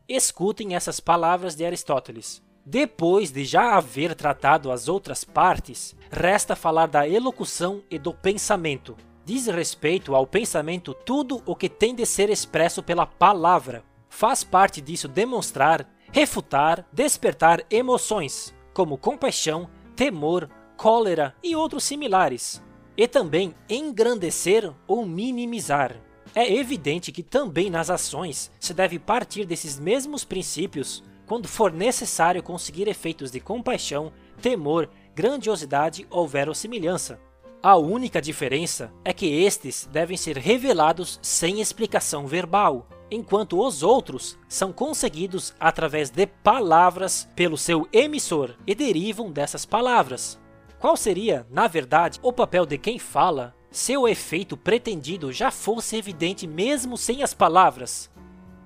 [0.07, 2.45] Escutem essas palavras de Aristóteles.
[2.69, 8.97] Depois de já haver tratado as outras partes, resta falar da elocução e do pensamento.
[9.25, 13.85] Diz respeito ao pensamento tudo o que tem de ser expresso pela palavra.
[14.09, 22.61] Faz parte disso demonstrar, refutar, despertar emoções, como compaixão, temor, cólera e outros similares.
[22.97, 25.95] E também engrandecer ou minimizar.
[26.35, 32.43] É evidente que também nas ações se deve partir desses mesmos princípios quando for necessário
[32.43, 37.21] conseguir efeitos de compaixão, temor, grandiosidade ou verossimilhança.
[37.63, 44.39] A única diferença é que estes devem ser revelados sem explicação verbal, enquanto os outros
[44.49, 50.39] são conseguidos através de palavras pelo seu emissor e derivam dessas palavras.
[50.79, 55.97] Qual seria, na verdade, o papel de quem fala se o efeito pretendido já fosse
[55.97, 58.11] evidente mesmo sem as palavras?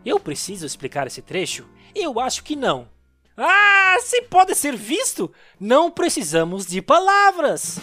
[0.04, 1.66] Eu preciso explicar esse trecho?
[1.94, 2.88] Eu acho que não.
[3.36, 7.78] Ah, se pode ser visto, não precisamos de palavras.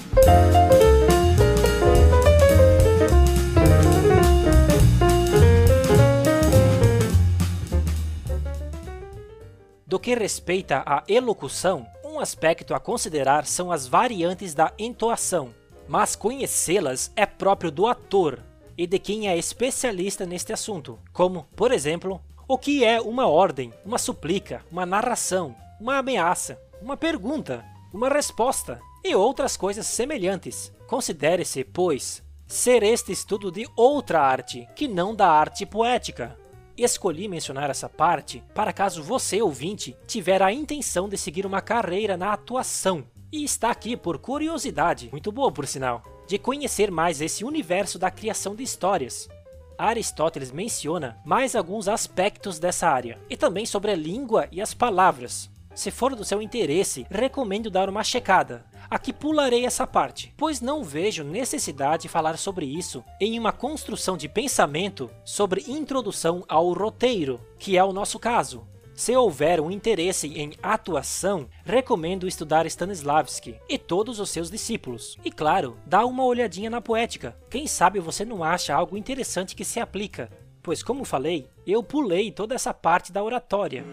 [9.86, 15.54] Do que respeita à elocução, um aspecto a considerar são as variantes da entoação,
[15.88, 18.44] mas conhecê-las é próprio do ator
[18.78, 23.74] e de quem é especialista neste assunto, como, por exemplo, o que é uma ordem,
[23.84, 30.72] uma suplica, uma narração, uma ameaça, uma pergunta, uma resposta e outras coisas semelhantes.
[30.88, 36.40] Considere-se, pois, ser este estudo de outra arte, que não da arte poética.
[36.78, 42.16] Escolhi mencionar essa parte para caso você, ouvinte, tiver a intenção de seguir uma carreira
[42.16, 47.44] na atuação e está aqui por curiosidade, muito boa por sinal, de conhecer mais esse
[47.44, 49.28] universo da criação de histórias.
[49.78, 55.50] Aristóteles menciona mais alguns aspectos dessa área, e também sobre a língua e as palavras.
[55.76, 58.66] Se for do seu interesse, recomendo dar uma checada.
[58.90, 64.18] Aqui pularei essa parte, pois não vejo necessidade de falar sobre isso em uma construção
[64.18, 68.66] de pensamento sobre introdução ao roteiro, que é o nosso caso.
[68.98, 75.16] Se houver um interesse em atuação, recomendo estudar Stanislavski e todos os seus discípulos.
[75.24, 77.38] E claro, dá uma olhadinha na poética.
[77.48, 80.32] Quem sabe você não acha algo interessante que se aplica.
[80.64, 83.86] Pois como falei, eu pulei toda essa parte da oratória.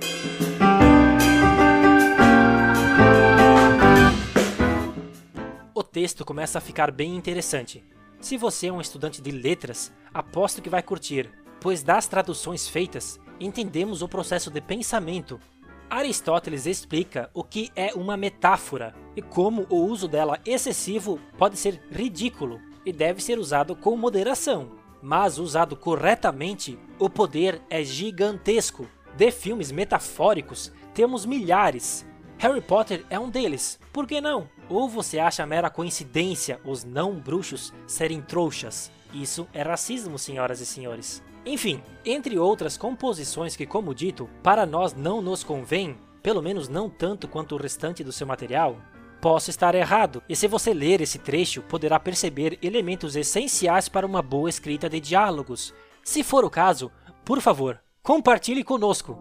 [5.75, 7.85] O texto começa a ficar bem interessante.
[8.23, 11.31] Se você é um estudante de letras, aposto que vai curtir,
[11.61, 15.41] pois das traduções feitas, entendemos o processo de pensamento.
[15.89, 21.81] Aristóteles explica o que é uma metáfora e como o uso dela excessivo pode ser
[21.91, 24.73] ridículo e deve ser usado com moderação.
[25.03, 28.89] Mas usado corretamente, o poder é gigantesco.
[29.17, 32.05] De filmes metafóricos, temos milhares.
[32.39, 34.49] Harry Potter é um deles, por que não?
[34.69, 38.91] Ou você acha mera coincidência os não bruxos serem trouxas?
[39.13, 41.23] Isso é racismo, senhoras e senhores.
[41.47, 46.89] Enfim, entre outras composições que, como dito, para nós não nos convém, pelo menos não
[46.89, 48.79] tanto quanto o restante do seu material,
[49.21, 54.23] posso estar errado, e se você ler esse trecho, poderá perceber elementos essenciais para uma
[54.23, 55.75] boa escrita de diálogos.
[56.03, 56.91] Se for o caso,
[57.25, 59.19] por favor, compartilhe conosco.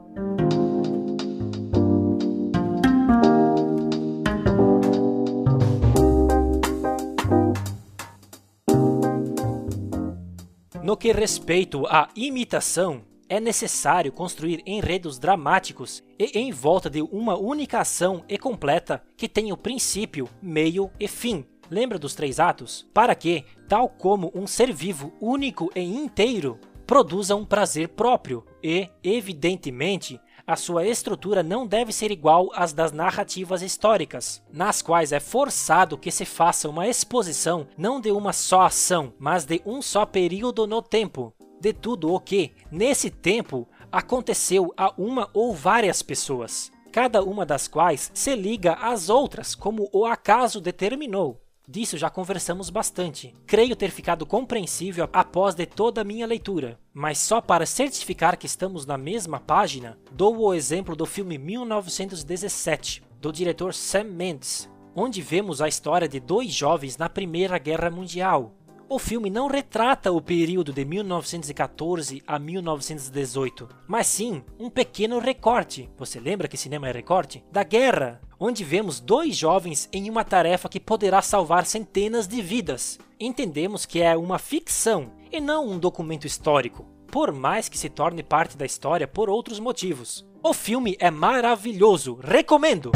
[10.84, 17.38] No que respeito à imitação, é necessário construir enredos dramáticos e em volta de uma
[17.38, 21.46] única ação e completa que tenha o princípio, meio e fim.
[21.72, 22.86] Lembra dos três atos?
[22.94, 28.90] Para que, tal como um ser vivo único e inteiro, produza um prazer próprio e,
[29.02, 35.20] evidentemente, a sua estrutura não deve ser igual às das narrativas históricas, nas quais é
[35.20, 40.06] forçado que se faça uma exposição não de uma só ação, mas de um só
[40.06, 46.72] período no tempo, de tudo o que, nesse tempo, aconteceu a uma ou várias pessoas,
[46.92, 51.43] cada uma das quais se liga às outras como o acaso determinou.
[51.68, 53.34] Disso já conversamos bastante.
[53.48, 58.46] Creio ter ficado compreensível após de toda a minha leitura, mas só para certificar que
[58.46, 65.22] estamos na mesma página, dou o exemplo do filme 1917, do diretor Sam Mendes, onde
[65.22, 68.54] vemos a história de dois jovens na Primeira Guerra Mundial,
[68.90, 75.90] o filme não retrata o período de 1914 a 1918, mas sim um pequeno recorte.
[75.98, 77.44] Você lembra que cinema é recorte?
[77.52, 83.00] Da guerra, onde vemos dois jovens em uma tarefa que poderá salvar centenas de vidas.
[83.18, 88.22] Entendemos que é uma ficção e não um documento histórico, por mais que se torne
[88.22, 90.26] parte da história por outros motivos.
[90.44, 92.92] O filme é maravilhoso, recomendo!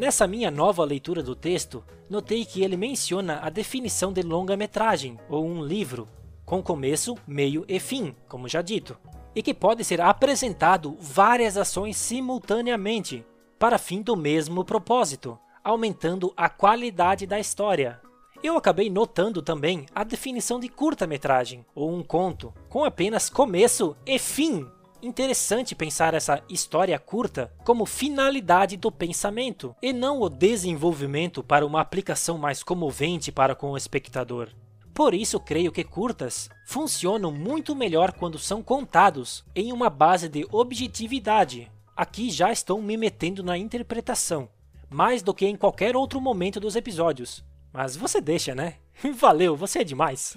[0.00, 5.44] Nessa minha nova leitura do texto, notei que ele menciona a definição de longa-metragem, ou
[5.44, 6.08] um livro,
[6.42, 8.96] com começo, meio e fim, como já dito,
[9.36, 13.26] e que pode ser apresentado várias ações simultaneamente,
[13.58, 18.00] para fim do mesmo propósito, aumentando a qualidade da história.
[18.42, 24.18] Eu acabei notando também a definição de curta-metragem, ou um conto, com apenas começo e
[24.18, 24.66] fim,
[25.02, 31.80] interessante pensar essa história curta como finalidade do pensamento e não o desenvolvimento para uma
[31.80, 34.48] aplicação mais comovente para com o espectador.
[34.94, 40.46] Por isso, creio que curtas funcionam muito melhor quando são contados em uma base de
[40.50, 41.70] objetividade.
[41.96, 44.48] Aqui já estou me metendo na interpretação,
[44.88, 47.44] mais do que em qualquer outro momento dos episódios.
[47.72, 48.74] Mas você deixa, né?
[49.14, 50.34] Valeu, você é demais!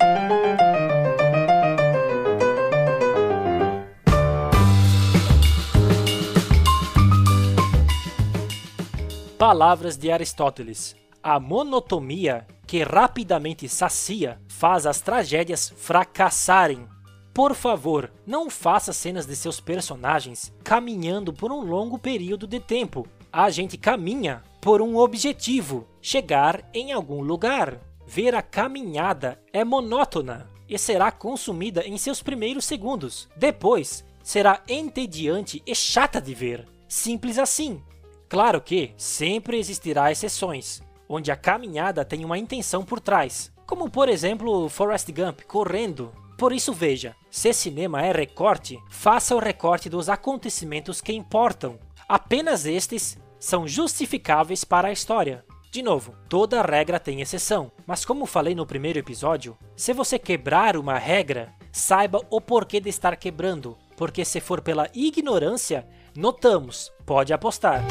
[9.46, 10.96] Palavras de Aristóteles.
[11.22, 16.88] A monotomia que rapidamente sacia faz as tragédias fracassarem.
[17.34, 23.06] Por favor, não faça cenas de seus personagens caminhando por um longo período de tempo.
[23.34, 27.82] A gente caminha por um objetivo, chegar em algum lugar.
[28.08, 33.28] Ver a caminhada é monótona e será consumida em seus primeiros segundos.
[33.36, 36.66] Depois, será entediante e chata de ver.
[36.88, 37.84] Simples assim.
[38.34, 44.10] Claro que sempre existirá exceções, onde a caminhada tem uma intenção por trás, como por
[44.10, 46.12] exemplo Forrest Gump correndo.
[46.36, 51.78] Por isso veja, se cinema é recorte, faça o recorte dos acontecimentos que importam.
[52.10, 55.46] Apenas estes são justificáveis para a história.
[55.72, 60.76] De novo, toda regra tem exceção, mas como falei no primeiro episódio, se você quebrar
[60.76, 67.32] uma regra, saiba o porquê de estar quebrando, porque se for pela ignorância, notamos, pode
[67.32, 67.84] apostar.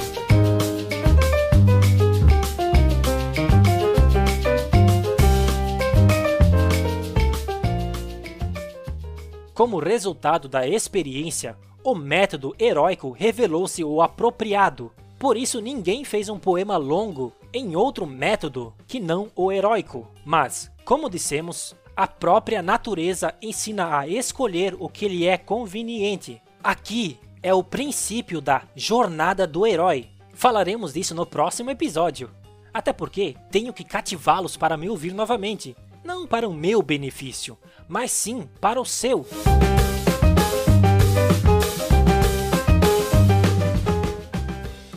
[9.62, 14.90] Como resultado da experiência, o método heróico revelou-se o apropriado.
[15.20, 20.08] Por isso, ninguém fez um poema longo em outro método que não o heróico.
[20.24, 26.42] Mas, como dissemos, a própria natureza ensina a escolher o que lhe é conveniente.
[26.60, 30.08] Aqui é o princípio da jornada do herói.
[30.34, 32.30] Falaremos disso no próximo episódio.
[32.74, 35.76] Até porque tenho que cativá-los para me ouvir novamente.
[36.04, 37.56] Não para o meu benefício,
[37.88, 39.24] mas sim para o seu.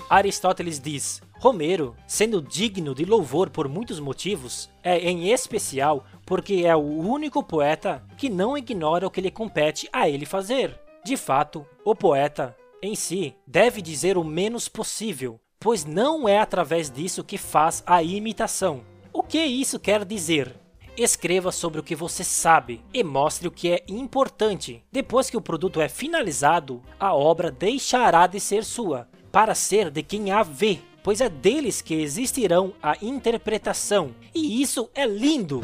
[0.09, 6.75] Aristóteles diz: Romero, sendo digno de louvor por muitos motivos, é em especial porque é
[6.75, 10.79] o único poeta que não ignora o que lhe compete a ele fazer.
[11.03, 16.89] De fato, o poeta, em si, deve dizer o menos possível, pois não é através
[16.89, 18.83] disso que faz a imitação.
[19.13, 20.64] O que isso quer dizer?
[20.97, 24.81] Escreva sobre o que você sabe e mostre o que é importante.
[24.89, 30.01] Depois que o produto é finalizado, a obra deixará de ser sua, para ser de
[30.01, 34.15] quem a vê, pois é deles que existirão a interpretação.
[34.33, 35.61] E isso é lindo!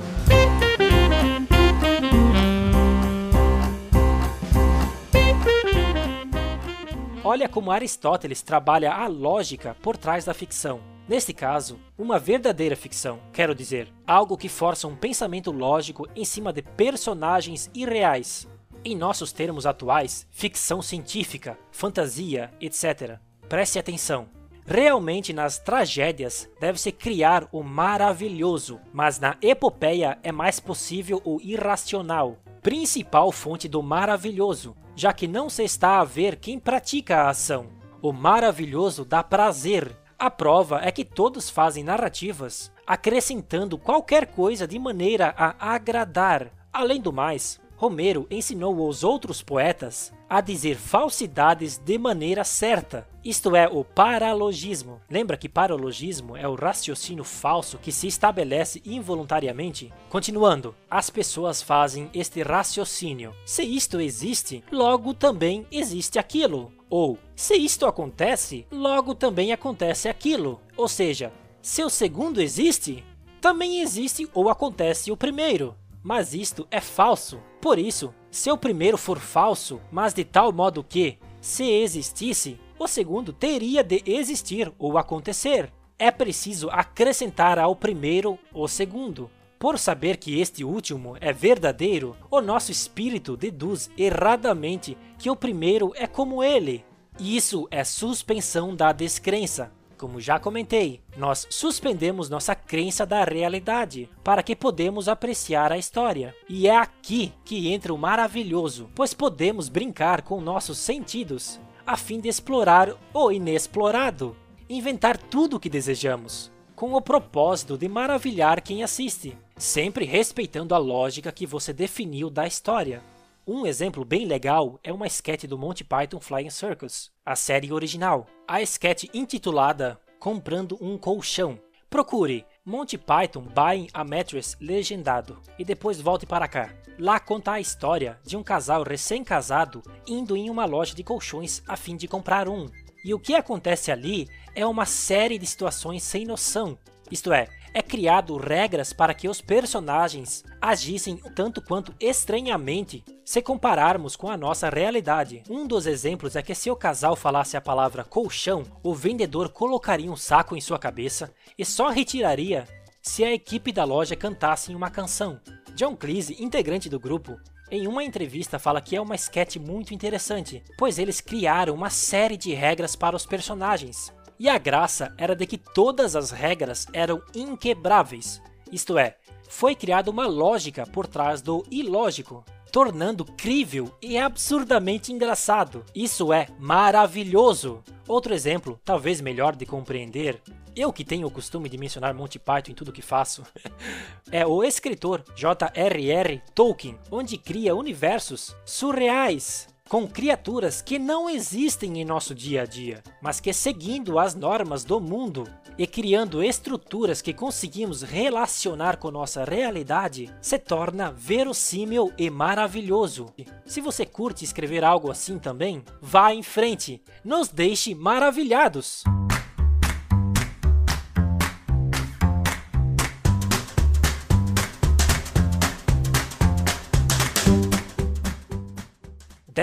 [7.24, 10.91] Olha como Aristóteles trabalha a lógica por trás da ficção.
[11.12, 16.54] Neste caso, uma verdadeira ficção, quero dizer, algo que força um pensamento lógico em cima
[16.54, 18.48] de personagens irreais.
[18.82, 23.20] Em nossos termos atuais, ficção científica, fantasia, etc.
[23.50, 24.30] Preste atenção.
[24.66, 32.38] Realmente nas tragédias deve-se criar o maravilhoso, mas na epopeia é mais possível o irracional,
[32.62, 37.68] principal fonte do maravilhoso, já que não se está a ver quem pratica a ação.
[38.02, 40.00] O maravilhoso dá prazer.
[40.22, 46.52] A prova é que todos fazem narrativas acrescentando qualquer coisa de maneira a agradar.
[46.72, 53.56] Além do mais, Romero ensinou aos outros poetas a dizer falsidades de maneira certa, isto
[53.56, 55.02] é, o paralogismo.
[55.10, 59.92] Lembra que paralogismo é o raciocínio falso que se estabelece involuntariamente?
[60.10, 63.34] Continuando, as pessoas fazem este raciocínio.
[63.48, 66.72] Se isto existe, logo também existe aquilo.
[66.88, 70.62] Ou, se isto acontece, logo também acontece aquilo.
[70.78, 73.04] Ou seja, se o segundo existe,
[73.42, 75.76] também existe ou acontece o primeiro.
[76.04, 77.40] Mas isto é falso.
[77.62, 82.88] Por isso, se o primeiro for falso, mas de tal modo que, se existisse, o
[82.88, 85.72] segundo teria de existir ou acontecer.
[86.00, 89.30] É preciso acrescentar ao primeiro o segundo.
[89.60, 95.94] Por saber que este último é verdadeiro, o nosso espírito deduz erradamente que o primeiro
[95.96, 96.84] é como ele.
[97.20, 99.72] Isso é suspensão da descrença.
[100.02, 106.36] Como já comentei, nós suspendemos nossa crença da realidade para que podemos apreciar a história.
[106.50, 112.20] E é aqui que entra o maravilhoso, pois podemos brincar com nossos sentidos a fim
[112.20, 114.36] de explorar o inexplorado,
[114.68, 120.80] inventar tudo o que desejamos, com o propósito de maravilhar quem assiste, sempre respeitando a
[120.80, 123.04] lógica que você definiu da história.
[123.48, 128.28] Um exemplo bem legal é uma sketch do Monty Python Flying Circus, a série original.
[128.48, 131.60] A sketch intitulada Comprando um Colchão.
[131.90, 136.72] Procure Monty Python Buying a Mattress legendado e depois volte para cá.
[137.00, 141.76] Lá conta a história de um casal recém-casado indo em uma loja de colchões a
[141.76, 142.68] fim de comprar um.
[143.04, 146.78] E o que acontece ali é uma série de situações sem noção.
[147.10, 154.16] Isto é, é criado regras para que os personagens agissem tanto quanto estranhamente se compararmos
[154.16, 155.44] com a nossa realidade.
[155.50, 160.12] Um dos exemplos é que se o casal falasse a palavra colchão, o vendedor colocaria
[160.12, 162.68] um saco em sua cabeça e só retiraria
[163.02, 165.40] se a equipe da loja cantasse uma canção.
[165.76, 167.40] John Cleese, integrante do grupo,
[167.72, 172.36] em uma entrevista fala que é uma sketch muito interessante, pois eles criaram uma série
[172.36, 177.22] de regras para os personagens, e a graça era de que todas as regras eram
[177.36, 179.18] inquebráveis, isto é,
[179.48, 182.44] foi criada uma lógica por trás do ilógico.
[182.72, 185.86] tornando crível e absurdamente engraçado.
[185.94, 187.84] Isso é maravilhoso!
[188.08, 190.42] Outro exemplo, talvez melhor de compreender,
[190.76, 193.44] eu que tenho o costume de mencionar Monty Python em tudo que faço,
[194.32, 196.42] é o escritor J.R.R.
[196.56, 203.04] Tolkien, onde cria universos surreais com criaturas que não existem em nosso dia a dia,
[203.22, 205.46] mas que seguindo as normas do mundo
[205.78, 213.34] e criando estruturas que conseguimos relacionar com nossa realidade, se torna verossímil e maravilhoso.
[213.66, 219.04] Se você curte escrever algo assim também, vá em frente, nos deixe maravilhados!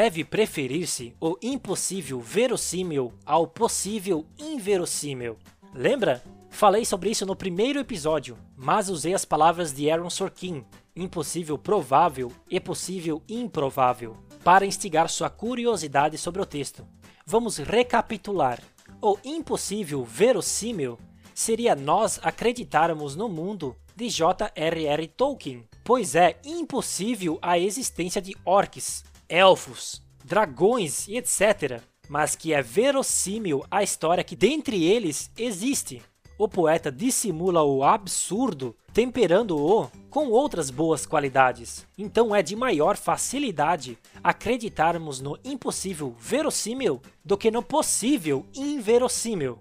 [0.00, 5.36] Deve preferir-se o impossível verossímil ao possível inverossímil.
[5.74, 6.22] Lembra?
[6.50, 12.30] Falei sobre isso no primeiro episódio, mas usei as palavras de Aaron Sorkin, impossível provável
[12.48, 16.86] e possível improvável, para instigar sua curiosidade sobre o texto.
[17.26, 18.62] Vamos recapitular.
[19.02, 20.96] O impossível verossímil
[21.34, 25.08] seria nós acreditarmos no mundo de J.R.R.
[25.08, 32.62] Tolkien, pois é impossível a existência de orcs, elfos, dragões e etc., mas que é
[32.62, 36.02] verossímil a história que dentre eles existe.
[36.38, 41.84] O poeta dissimula o absurdo, temperando-o com outras boas qualidades.
[41.98, 49.58] Então é de maior facilidade acreditarmos no impossível verossímil do que no possível inverossímil.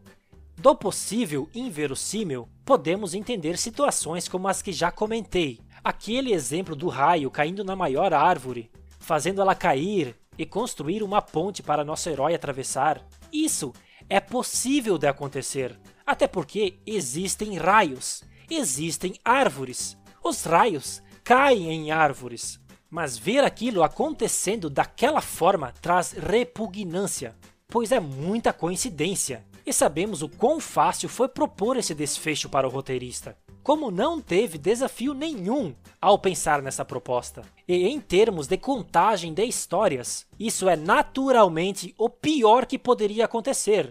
[0.56, 5.60] Do possível inverossímil, podemos entender situações como as que já comentei.
[5.84, 8.70] Aquele exemplo do raio caindo na maior árvore,
[9.08, 13.02] fazendo ela cair e construir uma ponte para nosso herói atravessar.
[13.32, 13.72] Isso
[14.10, 19.98] é possível de acontecer, até porque existem raios, existem árvores.
[20.22, 27.34] Os raios caem em árvores, mas ver aquilo acontecendo daquela forma traz repugnância,
[27.70, 29.46] pois é muita coincidência.
[29.66, 33.38] E sabemos o quão fácil foi propor esse desfecho para o roteirista
[33.68, 37.42] como não teve desafio nenhum ao pensar nessa proposta.
[37.68, 43.90] E em termos de contagem de histórias, isso é naturalmente o pior que poderia acontecer.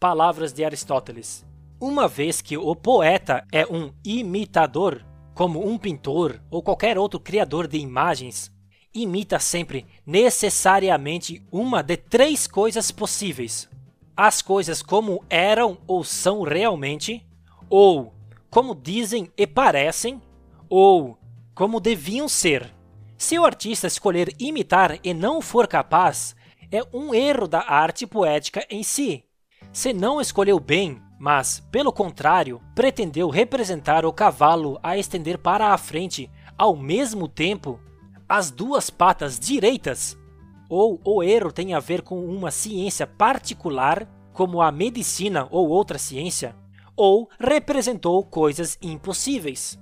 [0.00, 1.44] Palavras de Aristóteles.
[1.78, 7.68] Uma vez que o poeta é um imitador, como um pintor ou qualquer outro criador
[7.68, 8.50] de imagens,
[8.96, 13.68] imita sempre necessariamente uma de três coisas possíveis:
[14.16, 17.24] as coisas como eram ou são realmente,
[17.68, 18.14] ou
[18.50, 20.20] como dizem e parecem,
[20.68, 21.18] ou
[21.54, 22.72] como deviam ser.
[23.18, 26.34] Se o artista escolher imitar e não for capaz,
[26.70, 29.24] é um erro da arte poética em si.
[29.72, 35.78] Se não escolheu bem, mas, pelo contrário, pretendeu representar o cavalo a estender para a
[35.78, 37.80] frente ao mesmo tempo
[38.28, 40.18] as duas patas direitas,
[40.68, 45.98] ou o erro tem a ver com uma ciência particular, como a medicina ou outra
[45.98, 46.56] ciência,
[46.96, 49.78] ou representou coisas impossíveis.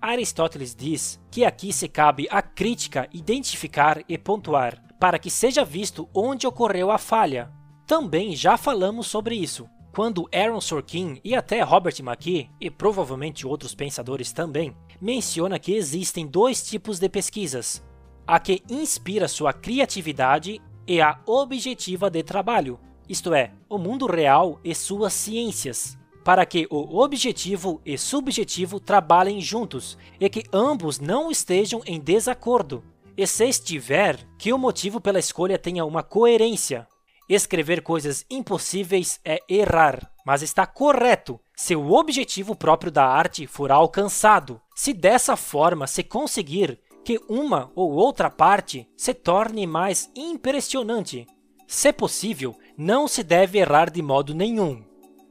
[0.00, 6.08] Aristóteles diz que aqui se cabe a crítica identificar e pontuar, para que seja visto
[6.14, 7.50] onde ocorreu a falha.
[7.86, 13.74] Também já falamos sobre isso, quando Aaron Sorkin e até Robert McKee, e provavelmente outros
[13.74, 14.74] pensadores também,
[15.04, 17.84] menciona que existem dois tipos de pesquisas:
[18.26, 24.58] a que inspira sua criatividade e a objetiva de trabalho, isto é, o mundo real
[24.64, 31.30] e suas ciências, para que o objetivo e subjetivo trabalhem juntos e que ambos não
[31.30, 32.82] estejam em desacordo.
[33.14, 36.88] E se estiver, que o motivo pela escolha tenha uma coerência.
[37.28, 43.70] Escrever coisas impossíveis é errar, mas está correto se o objetivo próprio da arte for
[43.70, 44.60] alcançado.
[44.74, 51.26] Se dessa forma se conseguir que uma ou outra parte se torne mais impressionante.
[51.66, 54.82] Se possível, não se deve errar de modo nenhum.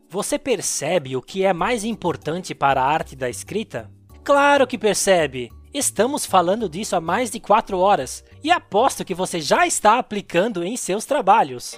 [0.09, 3.89] Você percebe o que é mais importante para a arte da escrita?
[4.23, 5.49] Claro que percebe!
[5.73, 10.63] Estamos falando disso há mais de 4 horas e aposto que você já está aplicando
[10.63, 11.75] em seus trabalhos.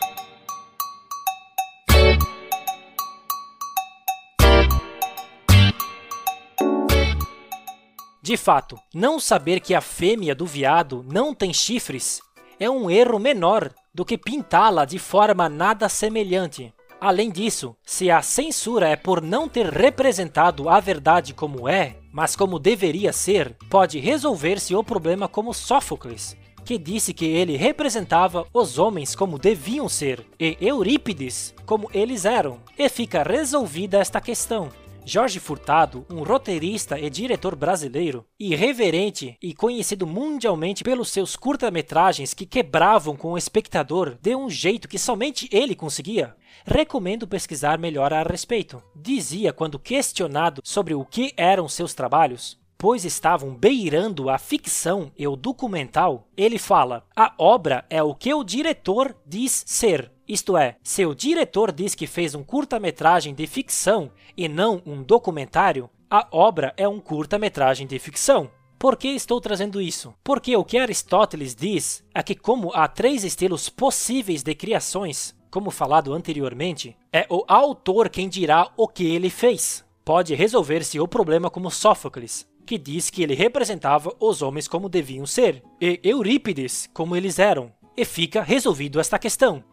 [8.26, 12.20] De fato, não saber que a fêmea do veado não tem chifres
[12.60, 16.74] é um erro menor do que pintá-la de forma nada semelhante.
[17.00, 22.36] Além disso, se a censura é por não ter representado a verdade como é, mas
[22.36, 28.80] como deveria ser, pode resolver-se o problema como Sófocles, que disse que ele representava os
[28.80, 32.60] homens como deviam ser e Eurípides como eles eram.
[32.76, 34.72] E fica resolvida esta questão.
[35.08, 42.44] Jorge Furtado, um roteirista e diretor brasileiro, irreverente e conhecido mundialmente pelos seus curta-metragens que
[42.44, 46.36] quebravam com o espectador de um jeito que somente ele conseguia,
[46.66, 48.82] recomendo pesquisar melhor a respeito.
[48.96, 55.28] Dizia quando questionado sobre o que eram seus trabalhos, pois estavam beirando a ficção e
[55.28, 60.15] o documental, ele fala: a obra é o que o diretor diz ser.
[60.28, 65.04] Isto é, se o diretor diz que fez um curta-metragem de ficção e não um
[65.04, 68.50] documentário, a obra é um curta-metragem de ficção.
[68.80, 70.14] Por que estou trazendo isso?
[70.24, 75.70] Porque o que Aristóteles diz é que, como há três estilos possíveis de criações, como
[75.70, 79.86] falado anteriormente, é o autor quem dirá o que ele fez.
[80.04, 85.26] Pode resolver-se o problema como Sófocles, que diz que ele representava os homens como deviam
[85.26, 89.64] ser, e Eurípides como eles eram, e fica resolvido esta questão.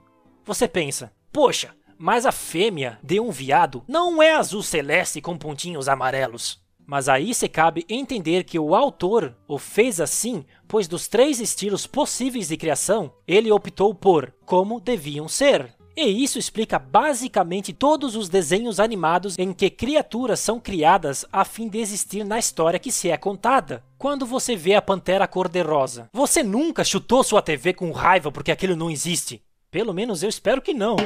[0.45, 5.89] Você pensa, poxa, mas a fêmea de um viado não é azul celeste com pontinhos
[5.89, 6.61] amarelos.
[6.85, 11.87] Mas aí se cabe entender que o autor o fez assim, pois dos três estilos
[11.87, 15.73] possíveis de criação, ele optou por como deviam ser.
[15.97, 21.69] E isso explica basicamente todos os desenhos animados em que criaturas são criadas a fim
[21.69, 23.85] de existir na história que se é contada.
[23.99, 28.75] Quando você vê a pantera cor-de-rosa, você nunca chutou sua TV com raiva porque aquilo
[28.75, 29.41] não existe.
[29.73, 30.97] Pelo menos eu espero que não.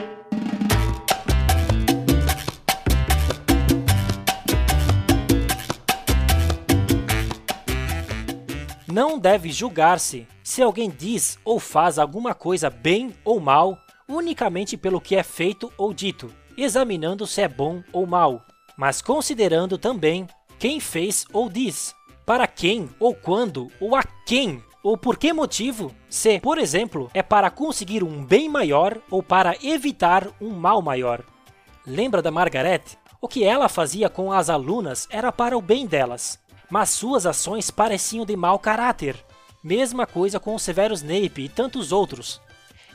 [8.92, 15.00] Não deve julgar-se se alguém diz ou faz alguma coisa bem ou mal unicamente pelo
[15.00, 18.44] que é feito ou dito, examinando se é bom ou mal,
[18.76, 20.26] mas considerando também
[20.58, 21.94] quem fez ou diz,
[22.24, 25.93] para quem ou quando ou a quem ou por que motivo?
[26.09, 31.24] Se, por exemplo, é para conseguir um bem maior ou para evitar um mal maior.
[31.84, 32.82] Lembra da Margaret?
[33.20, 36.39] O que ela fazia com as alunas era para o bem delas,
[36.70, 39.16] mas suas ações pareciam de mau caráter.
[39.61, 42.41] Mesma coisa com o Severo Snape e tantos outros.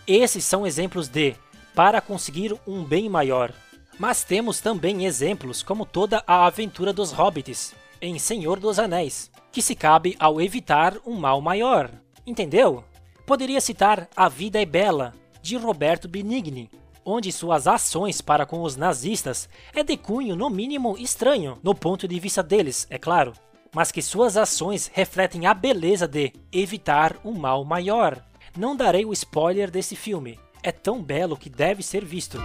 [0.07, 1.35] Esses são exemplos de
[1.75, 3.51] para conseguir um bem maior.
[3.99, 9.61] Mas temos também exemplos como toda a aventura dos hobbits em Senhor dos Anéis que
[9.61, 11.91] se cabe ao evitar um mal maior.
[12.25, 12.83] Entendeu?
[13.25, 16.69] Poderia citar A Vida é Bela, de Roberto Benigni,
[17.03, 22.07] onde suas ações para com os nazistas é de cunho no mínimo estranho, no ponto
[22.07, 23.33] de vista deles, é claro,
[23.73, 28.23] mas que suas ações refletem a beleza de evitar um mal maior.
[28.57, 32.37] Não darei o spoiler desse filme, é tão belo que deve ser visto.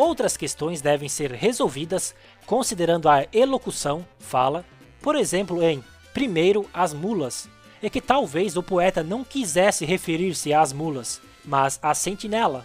[0.00, 2.14] Outras questões devem ser resolvidas
[2.46, 4.64] considerando a elocução, fala,
[5.02, 5.84] por exemplo, em
[6.14, 7.50] primeiro as mulas,
[7.82, 12.64] e que talvez o poeta não quisesse referir-se às mulas, mas à sentinela.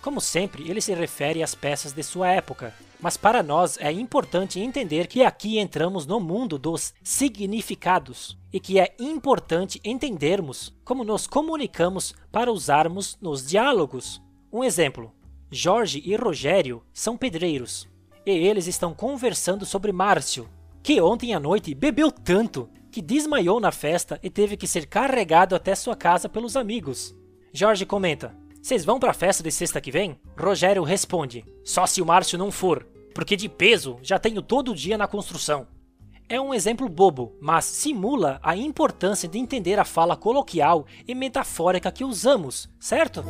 [0.00, 4.58] Como sempre, ele se refere às peças de sua época, mas para nós é importante
[4.58, 11.26] entender que aqui entramos no mundo dos significados e que é importante entendermos como nos
[11.26, 14.22] comunicamos para usarmos nos diálogos.
[14.50, 15.12] Um exemplo:
[15.52, 17.88] Jorge e Rogério são pedreiros,
[18.24, 20.48] e eles estão conversando sobre Márcio,
[20.80, 25.56] que ontem à noite bebeu tanto que desmaiou na festa e teve que ser carregado
[25.56, 27.16] até sua casa pelos amigos.
[27.52, 28.32] Jorge comenta:
[28.62, 30.20] Vocês vão para a festa de sexta que vem?
[30.38, 34.96] Rogério responde: Só se o Márcio não for, porque de peso já tenho todo dia
[34.96, 35.66] na construção.
[36.28, 41.90] É um exemplo bobo, mas simula a importância de entender a fala coloquial e metafórica
[41.90, 43.24] que usamos, certo?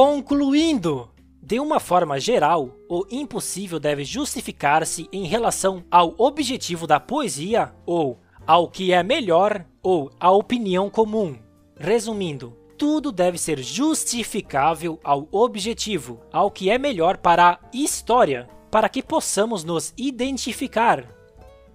[0.00, 1.10] Concluindo,
[1.42, 8.16] de uma forma geral, o impossível deve justificar-se em relação ao objetivo da poesia ou
[8.46, 11.36] ao que é melhor ou à opinião comum.
[11.76, 18.88] Resumindo, tudo deve ser justificável ao objetivo, ao que é melhor para a história, para
[18.88, 21.06] que possamos nos identificar.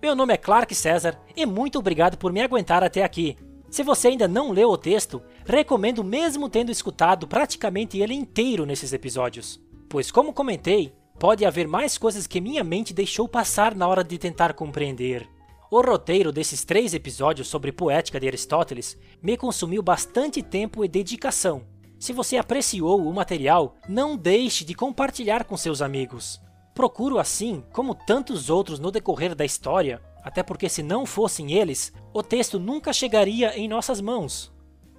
[0.01, 3.35] Meu nome é Clark César e muito obrigado por me aguentar até aqui.
[3.69, 8.93] Se você ainda não leu o texto, recomendo mesmo tendo escutado praticamente ele inteiro nesses
[8.93, 14.03] episódios, pois como comentei, pode haver mais coisas que minha mente deixou passar na hora
[14.03, 15.27] de tentar compreender.
[15.69, 21.63] O roteiro desses três episódios sobre poética de Aristóteles me consumiu bastante tempo e dedicação.
[21.99, 26.39] Se você apreciou o material, não deixe de compartilhar com seus amigos.
[26.75, 31.93] Procuro assim, como tantos outros no decorrer da história, até porque se não fossem eles,
[32.13, 34.51] o texto nunca chegaria em nossas mãos.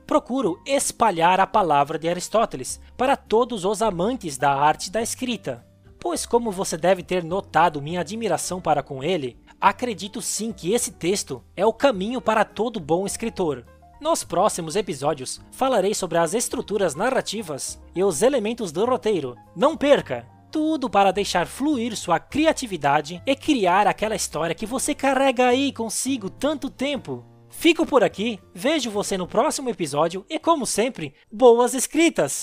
[0.06, 5.66] Procuro espalhar a palavra de Aristóteles para todos os amantes da arte da escrita,
[5.98, 10.92] pois, como você deve ter notado minha admiração para com ele, acredito sim que esse
[10.92, 13.64] texto é o caminho para todo bom escritor.
[13.98, 19.34] Nos próximos episódios, falarei sobre as estruturas narrativas e os elementos do roteiro.
[19.56, 20.28] Não perca!
[20.50, 26.28] Tudo para deixar fluir sua criatividade e criar aquela história que você carrega aí consigo
[26.28, 27.24] tanto tempo.
[27.56, 32.42] Fico por aqui, vejo você no próximo episódio e, como sempre, boas escritas!